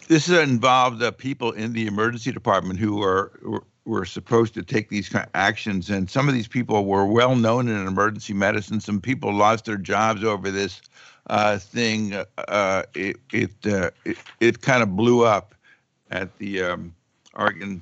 [0.08, 4.88] This involved uh, people in the emergency department who are were, were supposed to take
[4.88, 8.80] these kind of actions, and some of these people were well known in emergency medicine.
[8.80, 10.80] Some people lost their jobs over this
[11.30, 12.12] uh, thing.
[12.36, 15.54] Uh, it it, uh, it, it kind of blew up
[16.10, 16.94] at the um,
[17.34, 17.80] Oregon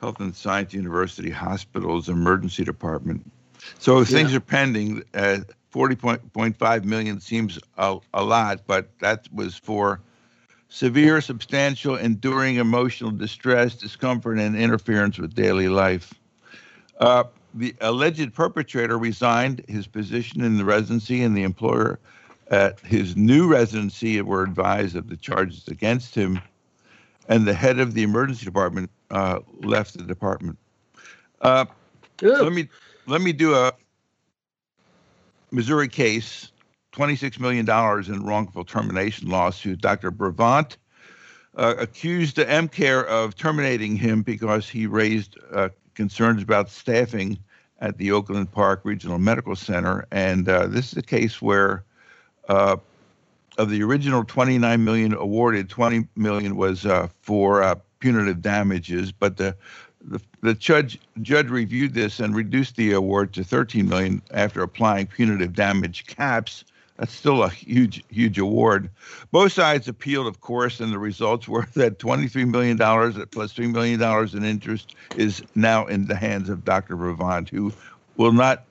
[0.00, 3.30] Health and Science University Hospital's emergency department.
[3.78, 4.38] So things yeah.
[4.38, 5.02] are pending.
[5.12, 5.38] Uh,
[5.74, 10.00] 40.5 million seems a, a lot, but that was for
[10.70, 16.14] severe, substantial, enduring emotional distress, discomfort, and interference with daily life.
[17.00, 17.24] Uh,
[17.54, 21.98] the alleged perpetrator resigned his position in the residency, and the employer
[22.50, 26.40] at his new residency were advised of the charges against him.
[27.28, 30.58] And the head of the emergency department uh, left the department.
[31.42, 31.66] Uh,
[32.22, 32.68] let me
[33.06, 33.72] let me do a
[35.50, 36.50] Missouri case
[36.92, 37.68] $26 million
[38.12, 39.80] in wrongful termination lawsuit.
[39.80, 40.10] Dr.
[40.10, 40.76] Brovont
[41.56, 47.38] uh, accused EmCare of terminating him because he raised uh, concerns about staffing
[47.80, 50.06] at the Overland Park Regional Medical Center.
[50.10, 51.84] And uh, this is a case where
[52.48, 52.76] uh,
[53.56, 59.36] of the original 29 million awarded, 20 million was uh, for uh, punitive damages, but
[59.36, 59.56] the
[60.00, 65.08] the, the judge judge reviewed this and reduced the award to 13 million after applying
[65.08, 66.64] punitive damage caps
[66.98, 68.90] that's still a huge, huge award.
[69.30, 74.02] Both sides appealed, of course, and the results were that $23 million plus $3 million
[74.36, 76.96] in interest is now in the hands of Dr.
[76.96, 77.72] Brovont, who
[78.16, 78.64] will not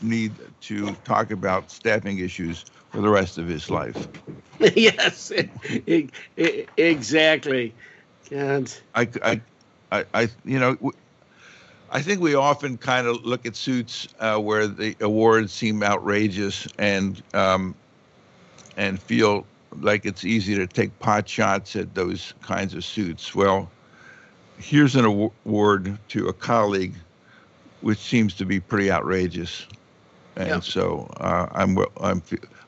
[0.00, 0.32] need
[0.62, 2.64] to talk about staffing issues
[2.94, 4.06] for the rest of his life.
[4.60, 5.32] yes,
[6.76, 7.74] exactly.
[8.30, 9.40] And I, I,
[9.90, 10.92] I, I, you know,
[11.90, 16.68] I think we often kind of look at suits uh, where the awards seem outrageous
[16.78, 17.74] and um,
[18.76, 19.44] and feel
[19.80, 23.34] like it's easy to take pot shots at those kinds of suits.
[23.34, 23.68] Well,
[24.56, 26.94] here's an award to a colleague,
[27.80, 29.66] which seems to be pretty outrageous,
[30.36, 30.60] and yeah.
[30.60, 32.22] so uh, I'm I'm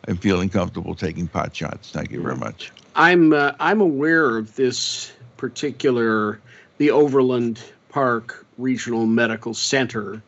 [0.08, 1.90] I'm feeling comfortable taking pot shots.
[1.90, 2.70] Thank you very much.
[2.94, 6.40] I'm uh, I'm aware of this particular
[6.78, 10.22] the Overland Park Regional Medical Center.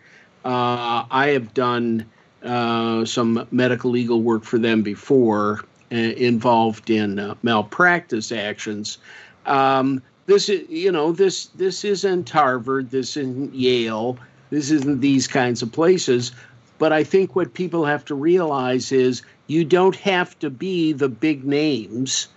[0.45, 2.07] Uh, I have done
[2.43, 8.99] uh, some medical legal work for them before, uh, involved in uh, malpractice actions.
[9.47, 14.18] Um, this is, you know, this this isn't Harvard, this isn't Yale,
[14.51, 16.33] this isn't these kinds of places.
[16.79, 21.09] But I think what people have to realize is you don't have to be the
[21.09, 22.28] big names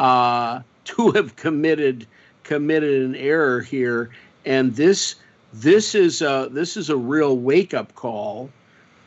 [0.00, 2.06] uh, to have committed
[2.42, 4.10] committed an error here
[4.44, 5.14] and this
[5.54, 8.50] this is a this is a real wake up call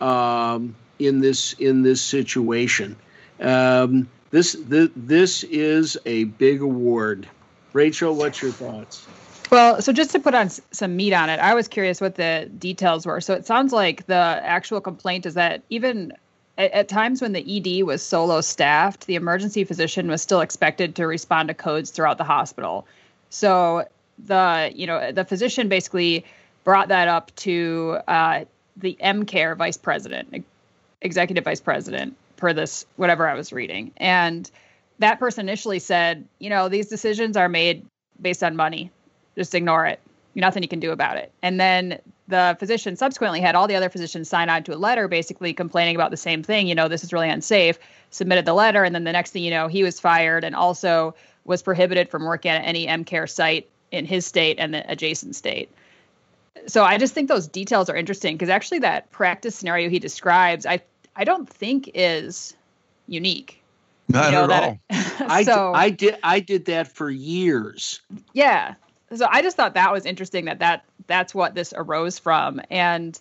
[0.01, 2.95] um, in this in this situation.
[3.39, 7.27] Um, this this is a big award.
[7.73, 9.05] Rachel, what's your thoughts?
[9.51, 12.49] Well, so just to put on some meat on it, I was curious what the
[12.57, 13.21] details were.
[13.21, 16.11] So it sounds like the actual complaint is that even
[16.57, 20.95] at, at times when the ED was solo staffed, the emergency physician was still expected
[20.95, 22.85] to respond to codes throughout the hospital.
[23.29, 23.85] So
[24.25, 26.25] the you know the physician basically
[26.63, 28.45] brought that up to uh,
[28.75, 30.45] the EmCare vice president,
[31.01, 34.49] executive vice president, per this whatever I was reading, and
[34.99, 37.85] that person initially said, you know, these decisions are made
[38.19, 38.89] based on money.
[39.35, 39.99] Just ignore it.
[40.33, 41.31] Nothing you can do about it.
[41.43, 45.07] And then the physician subsequently had all the other physicians sign on to a letter
[45.07, 46.67] basically complaining about the same thing.
[46.67, 47.79] You know, this is really unsafe.
[48.09, 51.15] Submitted the letter, and then the next thing you know, he was fired and also
[51.45, 55.71] was prohibited from working at any EmCare site in his state and the adjacent state.
[56.67, 60.65] So I just think those details are interesting because actually that practice scenario he describes,
[60.65, 60.81] I
[61.15, 62.55] I don't think is
[63.07, 63.61] unique.
[64.09, 64.79] Not you know, at that all.
[65.29, 68.01] I, so I did I did that for years.
[68.33, 68.75] yeah.
[69.15, 72.61] So I just thought that was interesting that that that's what this arose from.
[72.69, 73.19] And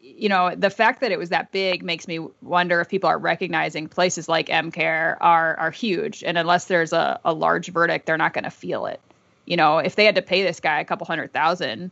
[0.00, 3.18] you know the fact that it was that big makes me wonder if people are
[3.18, 6.22] recognizing places like EmCare are are huge.
[6.22, 9.00] And unless there's a, a large verdict they're not going to feel it.
[9.46, 11.90] You know if they had to pay this guy a couple hundred thousand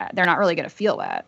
[0.00, 1.26] uh, they're not really going to feel that.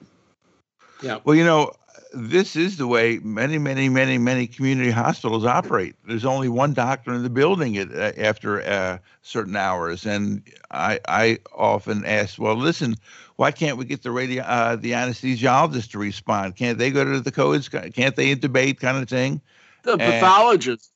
[1.02, 1.18] Yeah.
[1.24, 1.72] Well, you know,
[2.12, 5.94] this is the way many, many, many, many community hospitals operate.
[6.06, 10.98] There's only one doctor in the building at, uh, after uh, certain hours, and I,
[11.08, 12.96] I often ask, well, listen,
[13.36, 16.56] why can't we get the radio, uh, the anesthesiologist to respond?
[16.56, 17.68] Can't they go to the codes?
[17.68, 19.40] Can't they intubate, kind of thing?
[19.84, 20.90] The And- pathologist.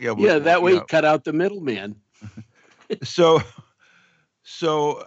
[0.00, 1.96] Yeah, Yeah, that way know, cut out the middleman.
[3.02, 3.42] so
[4.42, 5.04] so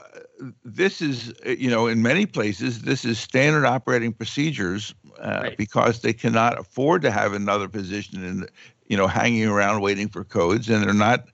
[0.63, 5.57] this is you know in many places this is standard operating procedures uh, Right.
[5.57, 8.47] because they cannot afford to have another position in
[8.87, 11.25] you know hanging around waiting for codes and they're not,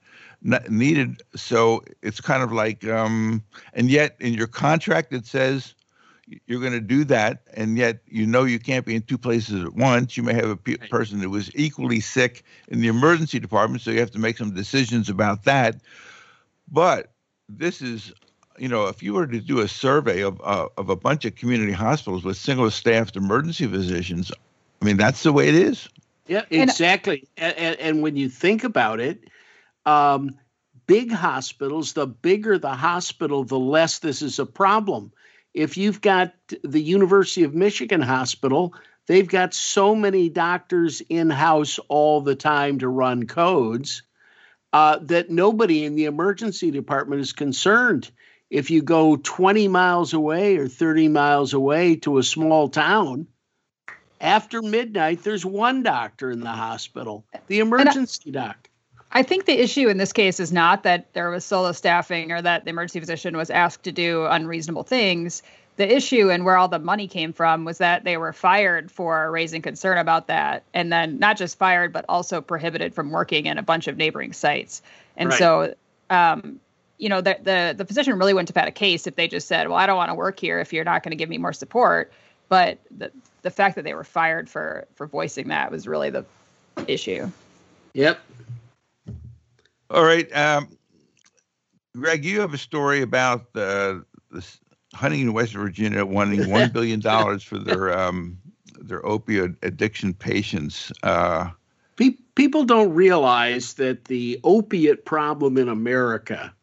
[0.41, 3.43] not needed so it's kind of like um
[3.73, 5.75] and yet in your contract it says
[6.45, 9.63] you're going to do that and yet you know you can't be in two places
[9.63, 10.89] at once you may have a pe- Right.
[10.89, 14.53] person who is equally sick in the emergency department so you have to make some
[14.53, 15.81] decisions about that
[16.71, 17.13] but
[17.49, 18.13] this is,
[18.59, 21.35] you know, if you were to do a survey of uh, of a bunch of
[21.35, 24.31] community hospitals with single staffed emergency physicians,
[24.81, 25.89] I mean, that's the way it is.
[26.27, 27.27] Yeah, exactly.
[27.37, 29.23] And, and, and when you think about it,
[29.85, 30.35] um,
[30.85, 35.11] big hospitals, the bigger the hospital, the less this is a problem.
[35.53, 36.33] If you've got
[36.63, 38.75] the University of Michigan hospital,
[39.07, 44.03] they've got so many doctors in house all the time to run codes
[44.71, 48.11] uh, that nobody in the emergency department is concerned.
[48.49, 53.27] If you go 20 miles away or 30 miles away to a small town,
[54.19, 58.69] after midnight, there's one doctor in the hospital, the emergency doc.
[59.11, 62.41] I think the issue in this case is not that there was solo staffing or
[62.41, 65.41] that the emergency physician was asked to do unreasonable things.
[65.77, 69.31] The issue and where all the money came from was that they were fired for
[69.31, 70.63] raising concern about that.
[70.73, 74.33] And then not just fired, but also prohibited from working in a bunch of neighboring
[74.33, 74.81] sites.
[75.15, 75.39] And Right.
[75.39, 75.75] so,
[76.09, 76.59] um,
[76.99, 79.47] you know, the, the, the physician really wouldn't have had a case if they just
[79.47, 81.37] said, well, I don't want to work here if you're not going to give me
[81.37, 82.11] more support.
[82.49, 86.25] But the, the fact that they were fired for, for voicing that was really the
[86.87, 87.31] issue.
[87.93, 88.19] Yep.
[89.89, 90.77] All right, um,
[91.95, 94.59] Greg, you have a story about uh, this
[94.93, 98.37] Huntington, West Virginia, wanting one billion dollars for their um,
[98.79, 100.91] their opioid addiction patients.
[101.01, 101.49] Uh,
[102.35, 106.53] people don't realize that the opiate problem in America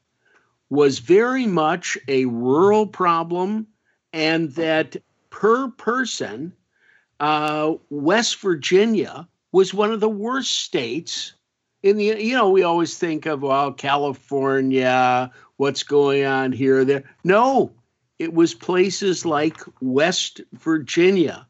[0.71, 3.67] was very much a rural problem,
[4.13, 4.97] and that
[5.31, 6.53] per person,
[7.21, 11.35] uh, West Virginia was one of the worst states.
[11.83, 16.85] In the you know we always think of well California, what's going on here or
[16.85, 17.05] there.
[17.23, 17.71] No,
[18.19, 21.47] it was places like West Virginia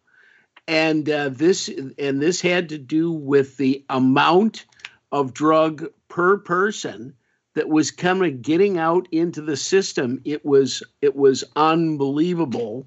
[0.68, 4.66] and uh, this and this had to do with the amount
[5.12, 7.14] of drug per person
[7.56, 10.20] that was kind of getting out into the system.
[10.24, 12.86] It was it was unbelievable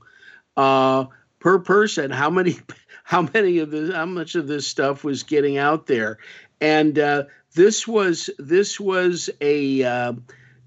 [0.56, 1.06] uh,
[1.40, 2.60] per person how many
[3.04, 6.20] how many of this how much of this stuff was getting out there,
[6.62, 7.24] and uh,
[7.56, 10.14] this was this was a uh,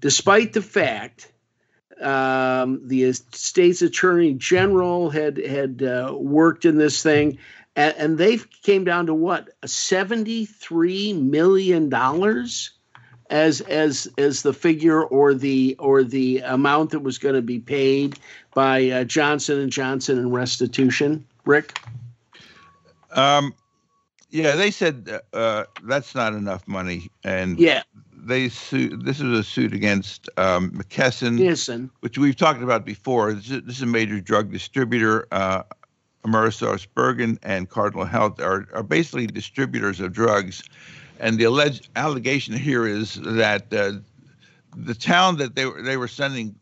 [0.01, 1.31] despite the fact
[2.01, 7.37] um, the state's attorney general had had uh, worked in this thing,
[7.77, 12.71] and, they came down to what seventy three million dollars
[13.33, 17.59] as as as the figure or the or the amount that was going to be
[17.59, 18.19] paid
[18.53, 21.25] by uh, Johnson and Johnson in restitution.
[21.45, 21.79] Rick,
[23.11, 23.53] um,
[24.29, 27.81] yeah, they said uh, that's not enough money, and yeah,
[28.15, 29.03] they sued.
[29.03, 31.39] This is a suit against um, McKesson.
[31.39, 33.33] listen, which we've talked about before.
[33.33, 35.27] This is, this is a major drug distributor.
[35.31, 35.63] Uh,
[36.23, 40.63] AmerisourceBergen and Cardinal Health are, are basically distributors of drugs.
[41.23, 43.93] And the alleged allegation here is that uh,
[44.75, 46.53] the town that they were, they were sending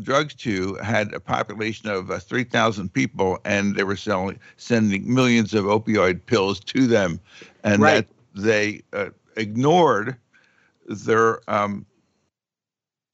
[0.00, 5.52] drugs to had a population of uh, 3,000 people, and they were selling sending millions
[5.52, 7.20] of opioid pills to them,
[7.62, 8.06] and Right.
[8.06, 10.16] that they uh, ignored
[10.86, 11.84] their um,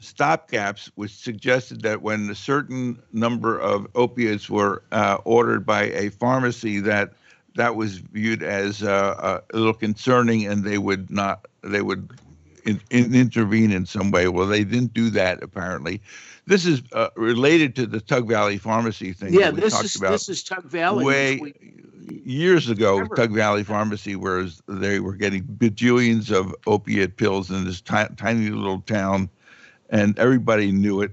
[0.01, 6.11] stopgaps, which suggested that when a certain number of opiates were uh, ordered by a
[6.11, 7.15] pharmacy, that
[7.57, 12.11] that was viewed as uh, uh a little concerning, and they would not they would
[12.65, 14.29] in, in intervene in some way.
[14.29, 16.01] Well, they didn't do that apparently.
[16.47, 19.35] This is uh, related to the Tug Valley Pharmacy thing.
[19.35, 21.05] Yeah, this is this is Tug Valley.
[21.05, 21.55] Way we,
[22.25, 23.17] years ago, remember.
[23.17, 28.51] Tug Valley Pharmacy, where they were getting bajillions of opiate pills in this t- tiny
[28.51, 29.29] little town,
[29.91, 31.13] and everybody knew it.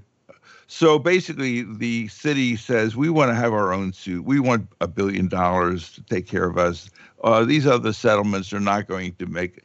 [0.66, 4.24] So basically, the city says we want to have our own suit.
[4.24, 6.90] We want a billion dollars to take care of us.
[7.22, 9.62] Uh, these other settlements are not going to make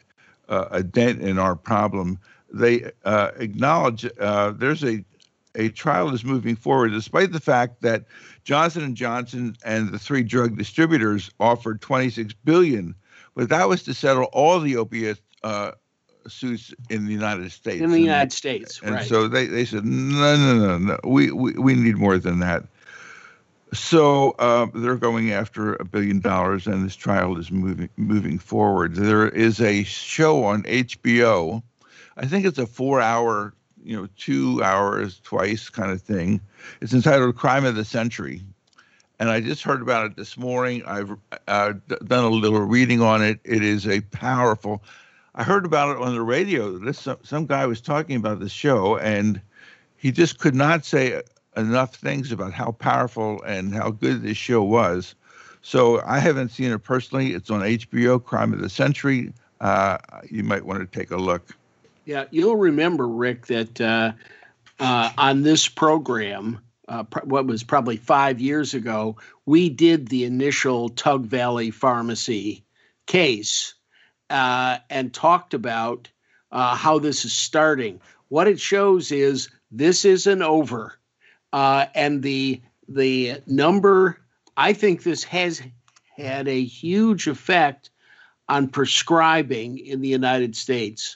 [0.50, 2.20] uh, a dent in our problem.
[2.52, 5.04] They uh, acknowledge uh, there's a
[5.56, 8.06] a trial is moving forward, despite the fact that
[8.44, 12.96] Johnson and Johnson and the three drug distributors offered 26 billion,
[13.36, 15.72] but that was to settle all the opiate uh,
[16.28, 17.82] suits in the United States.
[17.82, 19.08] In the United States, and right.
[19.08, 21.00] so they, they said no, no, no, no.
[21.04, 22.64] We, we we need more than that.
[23.72, 28.96] So uh, they're going after a billion dollars, and this trial is moving moving forward.
[28.96, 31.62] There is a show on HBO.
[32.18, 33.54] I think it's a four-hour
[33.84, 36.42] you know, two hours twice kind of thing.
[36.82, 38.42] It's entitled Crime of the Century.
[39.20, 40.84] And I just heard about it this morning.
[40.86, 41.12] I've
[41.48, 41.74] uh,
[42.06, 43.40] done a little reading on it.
[43.44, 44.82] It is a powerful.
[45.40, 46.78] I heard about it on the radio.
[46.78, 49.40] This some, guy was talking about the show, and
[49.96, 51.22] he just could not say
[51.56, 55.16] enough things about how powerful and how good this show was.
[55.62, 57.34] So I haven't seen it personally.
[57.34, 59.32] It's on HBO, Crime of the Century.
[59.62, 61.56] Uh, you might want to take a look.
[62.04, 64.12] Yeah, you'll remember, Rick, that uh,
[64.78, 66.60] uh, on this program,
[66.90, 69.16] uh, pr- what was probably five years ago,
[69.46, 72.66] we did the initial Tug Valley Pharmacy
[73.06, 73.76] case
[74.30, 76.10] uh, and talked about
[76.52, 78.02] uh, how this is starting.
[78.28, 80.98] What it shows is this isn't over,
[81.54, 84.20] uh, and the the number.
[84.58, 85.62] I think this has
[86.18, 87.90] had a huge effect
[88.50, 91.16] on prescribing in the United States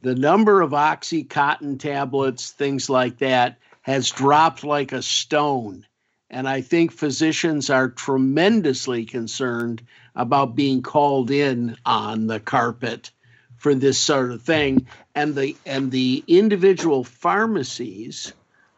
[0.00, 5.84] the number of Oxycontin tablets, things like that, has dropped like a stone.
[6.30, 9.82] And I think physicians are tremendously concerned
[10.14, 13.10] about being called in on the carpet
[13.56, 14.86] for this sort of thing.
[15.14, 18.32] And the and the individual pharmacies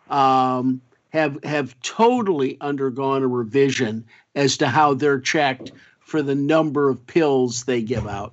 [0.09, 0.80] um,
[1.11, 7.07] have have totally undergone a revision as to how they're checked for the number of
[7.07, 8.32] pills they give out.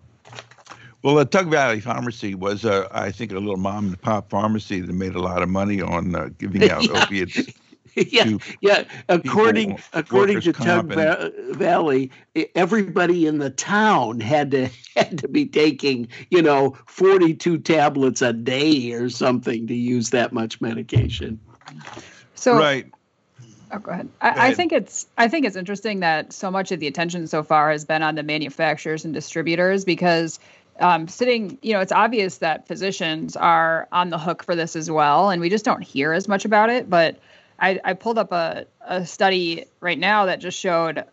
[1.03, 4.82] Well, the Tug Valley Pharmacy was, uh, I think, a little mom and pop pharmacy
[4.82, 7.03] that made a lot of money on uh, giving out yeah.
[7.03, 7.47] opiates.
[8.11, 8.83] yeah, yeah.
[9.09, 12.11] According according to Tug Va- Valley,
[12.53, 18.21] everybody in the town had to had to be taking, you know, forty two tablets
[18.21, 21.39] a day or something to use that much medication.
[22.35, 22.85] So right.
[23.71, 24.07] Oh, go ahead.
[24.21, 24.51] I, go ahead.
[24.51, 27.71] I, think it's I think it's interesting that so much of the attention so far
[27.71, 30.39] has been on the manufacturers and distributors because
[30.79, 34.91] um, sitting, you know, it's obvious that physicians are on the hook for this as
[34.91, 36.89] well, and we just don't hear as much about it.
[36.89, 37.17] But
[37.60, 41.03] I, I pulled up a, a study right now that just showed,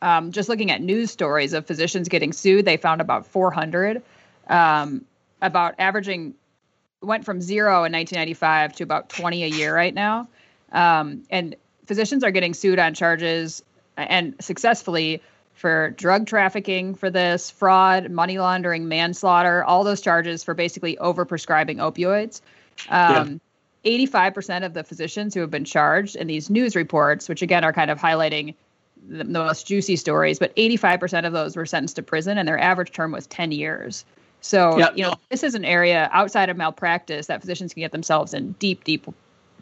[0.00, 4.02] um, just looking at news stories of physicians getting sued, they found about 400,
[4.48, 5.04] um,
[5.42, 6.34] about averaging,
[7.02, 10.28] went from zero in 1995 to about 20 a year right now.
[10.72, 13.62] Um, and physicians are getting sued on charges
[13.96, 15.22] and successfully
[15.54, 21.78] for drug trafficking for this, fraud, money laundering, manslaughter, all those charges for basically overprescribing
[21.78, 22.40] opioids.
[22.88, 23.40] Um.
[23.84, 27.72] 85% of the physicians who have been charged in these news reports, which again are
[27.72, 28.54] kind of highlighting
[29.08, 32.58] the, the most juicy stories, but 85% of those were sentenced to prison and their
[32.58, 34.04] average term was 10 years.
[34.40, 38.34] So, you know, this is an area outside of malpractice that physicians can get themselves
[38.34, 39.06] in deep, deep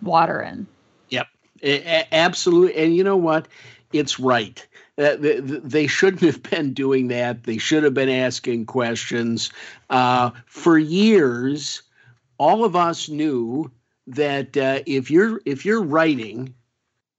[0.02, 0.66] water in.
[1.08, 1.26] Yep.
[1.62, 2.76] A- absolutely.
[2.76, 3.48] And you know what?
[3.92, 4.66] It's right
[4.98, 7.44] uh, they, they, shouldn't have been doing that.
[7.44, 9.50] They should have been asking questions.
[9.90, 11.82] Uh, for years,
[12.38, 13.70] all of us knew
[14.08, 16.54] that uh, if you're if you're writing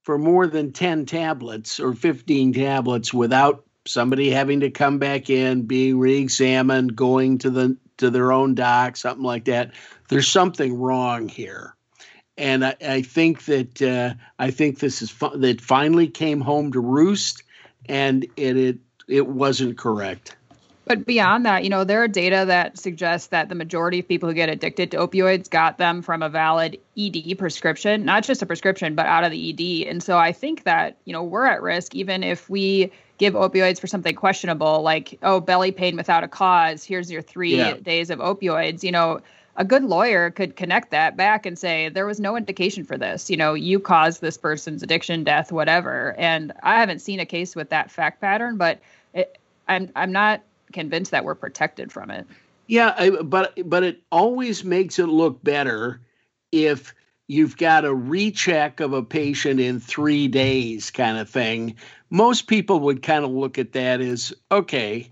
[0.03, 5.63] for more than 10 tablets or 15 tablets without somebody having to come back in
[5.63, 9.71] being re-examined going to the to their own doc something like that
[10.09, 11.75] there's something wrong here
[12.37, 16.71] and I, I think that uh, I think this is fu- that finally came home
[16.71, 17.43] to roost,
[17.87, 18.77] and it it
[19.07, 20.35] it wasn't correct.
[20.87, 24.29] But beyond that, you know, there are data that suggests that the majority of people
[24.29, 28.45] who get addicted to opioids got them from a valid ED prescription, not just a
[28.45, 29.89] prescription, but out of the ED.
[29.89, 33.79] And so I think that, you know, we're at risk even if we give opioids
[33.79, 37.73] for something questionable, like, oh, belly pain without a cause, here's your three yeah.
[37.73, 38.83] days of opioids.
[38.83, 39.19] You know,
[39.57, 43.29] a good lawyer could connect that back and say there was no indication for this.
[43.29, 46.15] You know, you caused this person's addiction, death, whatever.
[46.17, 48.79] And I haven't seen a case with that fact pattern, but
[49.13, 50.41] it, I'm I'm not
[50.73, 52.25] convinced that we're protected from it.
[52.67, 56.01] Yeah, I, but but it always makes it look better
[56.51, 56.93] if
[57.27, 61.75] you've got a recheck of a patient in three days, kind of thing.
[62.09, 65.09] Most people would kind of look at that as okay,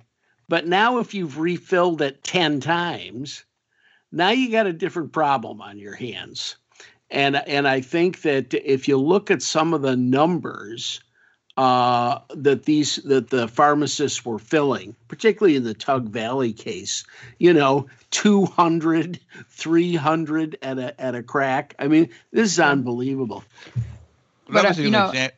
[0.49, 3.45] but now if you've refilled it ten times,
[4.11, 6.57] now you got a different problem on your hands.
[7.09, 10.99] And and I think that if you look at some of the numbers
[11.57, 17.05] uh, that these that the pharmacists were filling, particularly in the Tug Valley case,
[17.37, 21.75] you know, 200, 300 at a at a crack.
[21.79, 23.43] I mean, this is unbelievable.
[24.47, 25.31] But, that was uh, an know, exa-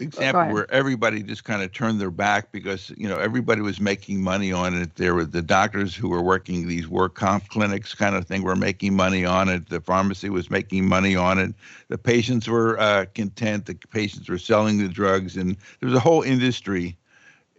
[0.00, 4.22] example where everybody just kind of turned their back because you know everybody was making
[4.22, 4.94] money on it.
[4.96, 8.56] There were the doctors who were working these work comp clinics kind of thing were
[8.56, 9.68] making money on it.
[9.68, 11.54] The pharmacy was making money on it.
[11.88, 13.66] The patients were uh, content.
[13.66, 16.96] The patients were selling the drugs, and there was a whole industry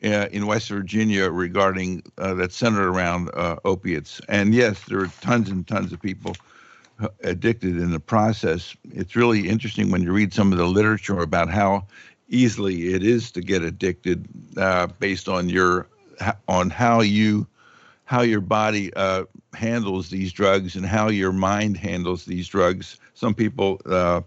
[0.03, 4.19] uh, in West Virginia regarding uh, that centered around uh, opiates.
[4.27, 6.35] And yes, there were tons and tons of people
[6.99, 8.75] uh, addicted in the process.
[8.91, 11.87] It's really interesting when you read some of the literature about how
[12.29, 15.87] easily it is to get addicted uh, based on your
[16.47, 17.47] on how you
[18.05, 22.99] how your body uh, handles these drugs and how your mind handles these drugs.
[23.13, 24.21] Some people uh,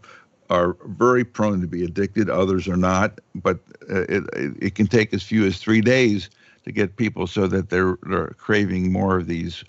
[0.50, 3.20] are very prone to be addicted, others are not.
[3.34, 3.58] But
[3.90, 4.24] uh, it,
[4.60, 6.30] it can take as few as three days
[6.64, 9.62] to get people so that they're, they're craving more of these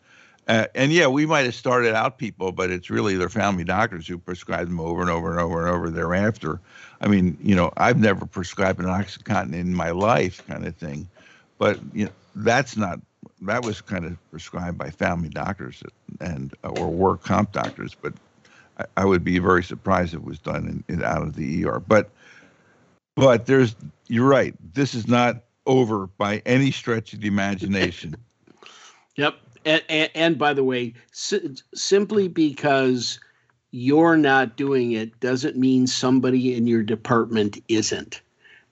[0.47, 4.07] uh, and yeah, we might have started out people, but it's really their family doctors
[4.07, 6.59] who prescribe them over and over and over and over thereafter.
[7.01, 11.07] I mean, you know, I've never prescribed an OxyContin in my life, kind of thing,
[11.57, 12.99] but you know, that's not
[13.41, 15.83] that was kind of prescribed by family doctors
[16.21, 18.13] and or work comp doctors, but
[18.77, 21.65] I, I would be very surprised if it was done in, in, out of the
[21.65, 21.79] ER.
[21.79, 22.09] But
[23.15, 23.75] but there's
[24.07, 24.55] you're right.
[24.73, 28.15] This is not over by any stretch of the imagination.
[29.17, 29.35] yep
[29.67, 33.19] and, and, and by the way, simply because
[33.71, 38.21] you're not doing it doesn't mean somebody in your department isn't.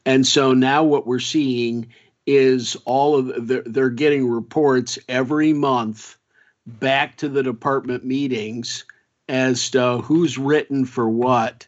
[0.06, 1.88] And so now what we're seeing
[2.26, 6.18] is all of the, they're getting reports every month
[6.66, 8.86] back to the department meetings
[9.28, 11.68] as to who's written for what.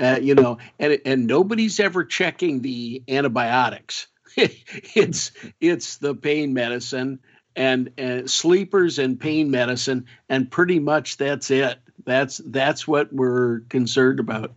[0.00, 4.08] Uh, you know, and and nobody's ever checking the antibiotics.
[4.36, 7.20] it's it's the pain medicine
[7.56, 11.78] and, and sleepers and pain medicine, and pretty much that's it.
[12.04, 14.52] That's that's what we're concerned about.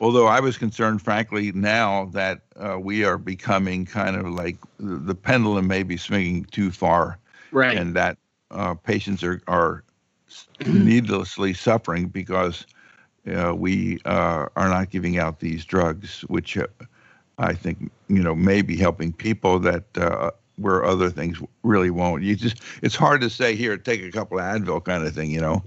[0.00, 5.14] Although I was concerned, frankly, now that uh, we are becoming kind of like the
[5.14, 7.18] pendulum may be swinging too far,
[7.52, 7.76] right?
[7.76, 8.18] And that
[8.50, 9.82] uh, patients are are
[10.66, 12.66] needlessly suffering because
[13.34, 16.66] uh, we uh, are not giving out these drugs, which uh,
[17.38, 22.22] I think you know may be helping people that uh, where other things really won't.
[22.22, 25.30] You just it's hard to say here take a couple of Advil kind of thing,
[25.30, 25.62] you know.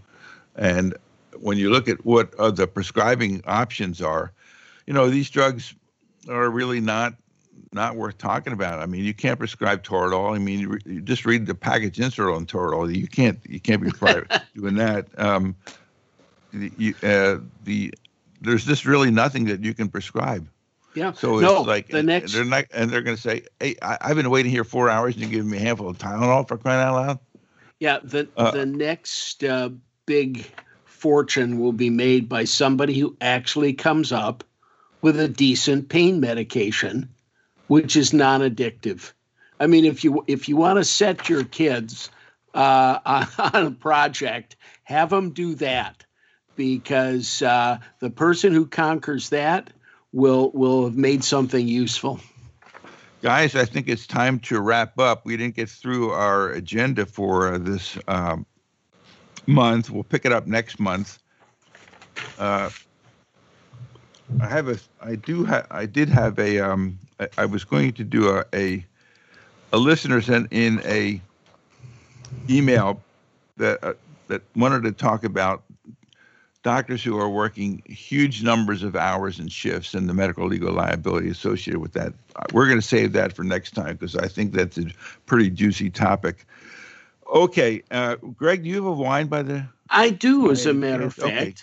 [0.55, 0.95] And
[1.39, 4.31] when you look at what uh, the prescribing options are,
[4.85, 5.73] you know these drugs
[6.29, 7.13] are really not
[7.73, 8.79] not worth talking about.
[8.79, 10.35] I mean, you can't prescribe Toradol.
[10.35, 12.93] I mean, you, re, you just read the package insert on Toradol.
[12.93, 15.07] You can't you can't be private doing that.
[15.17, 15.55] Um,
[16.53, 17.93] you, uh, the
[18.41, 20.47] there's just really nothing that you can prescribe.
[20.97, 21.11] Yeah.
[21.11, 23.99] So no, it's like the next they're not, and they're going to say, "Hey, I,
[24.01, 26.57] have been waiting here four hours, and you're giving me a handful of Tylenol for
[26.57, 27.19] crying out loud."
[27.79, 27.99] Yeah.
[28.03, 29.69] The uh, the next uh,
[30.07, 30.43] big
[30.85, 34.43] fortune will be made by somebody who actually comes up
[35.03, 37.09] with a decent pain medication,
[37.67, 39.11] which is non-addictive.
[39.59, 42.09] I mean, if you if you want to set your kids
[42.55, 46.03] uh, on, on a project, have them do that
[46.55, 49.71] because uh, the person who conquers that
[50.11, 52.19] will will have made something useful.
[53.21, 55.25] Guys, I think it's time to wrap up.
[55.25, 58.45] We didn't get through our agenda for this um,
[59.47, 59.89] month.
[59.89, 61.17] We'll pick it up next month.
[62.37, 62.69] Uh,
[64.39, 67.93] I have a, I do have, I did have a, um, I, I was going
[67.93, 68.85] to do a, a,
[69.73, 71.19] a listener sent in a
[72.49, 73.01] email
[73.57, 73.93] that uh,
[74.27, 75.63] that wanted to talk about
[76.67, 81.29] doctors who are working huge numbers of hours and shifts and the medical legal liability
[81.29, 82.11] associated with that.
[82.51, 84.87] We're going to save that for next time because I think that's a
[85.25, 86.45] pretty juicy topic.
[87.33, 89.65] Okay, uh, Greg, do you have a wine by the?
[89.89, 91.31] I do, as a matter of fact.
[91.31, 91.55] Okay.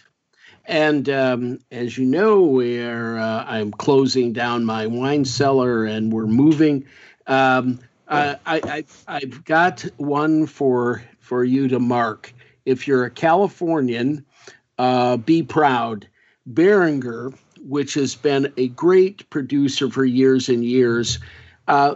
[0.65, 6.25] And um, as you know, we're uh, I'm closing down my wine cellar, and we're
[6.27, 6.87] moving.
[7.27, 7.79] Um,
[8.09, 12.33] I, I, I've got one for for you to mark
[12.65, 14.25] if you're a Californian,
[14.79, 16.07] uh, be proud.
[16.47, 17.33] Beringer,
[17.67, 21.19] which has been a great producer for years and years,
[21.69, 21.95] uh,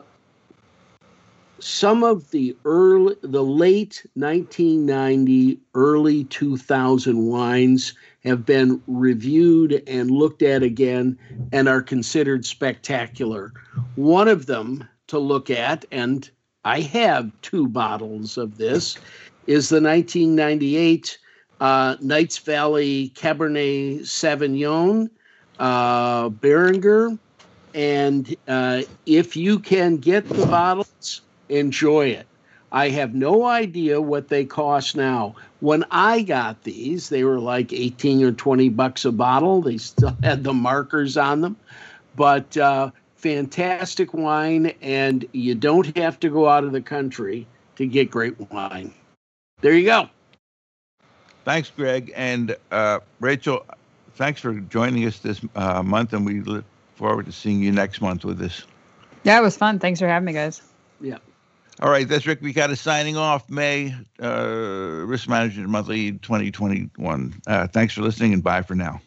[1.60, 7.94] some of the early, the late 1990, early 2000 wines
[8.24, 11.18] have been reviewed and looked at again
[11.52, 13.52] and are considered spectacular.
[13.96, 16.30] One of them to look at, and
[16.64, 18.96] I have two bottles of this,
[19.46, 21.18] is the 1998
[21.60, 25.10] uh, Knights Valley Cabernet Sauvignon
[25.58, 27.18] uh, Beringer.
[27.74, 32.26] And uh, if you can get the bottles, enjoy it.
[32.70, 35.34] I have no idea what they cost now.
[35.60, 39.62] When I got these, they were like 18 or 20 bucks a bottle.
[39.62, 41.56] They still had the markers on them.
[42.16, 47.86] But uh, fantastic wine, and you don't have to go out of the country to
[47.86, 48.92] get great wine.
[49.60, 50.10] There you go.
[51.48, 52.12] Thanks, Greg.
[52.14, 53.64] And uh, Rachel,
[54.16, 58.02] thanks for joining us this uh, month, and we look forward to seeing you next
[58.02, 58.64] month with this.
[59.22, 59.78] Yeah, it was fun.
[59.78, 60.60] Thanks for having me, guys.
[61.00, 61.16] Yeah.
[61.80, 63.48] All right, that's Rick We Got us signing off.
[63.48, 67.40] May uh, Risk Management Monthly 2021.
[67.46, 69.00] Uh, thanks for listening, and bye for now.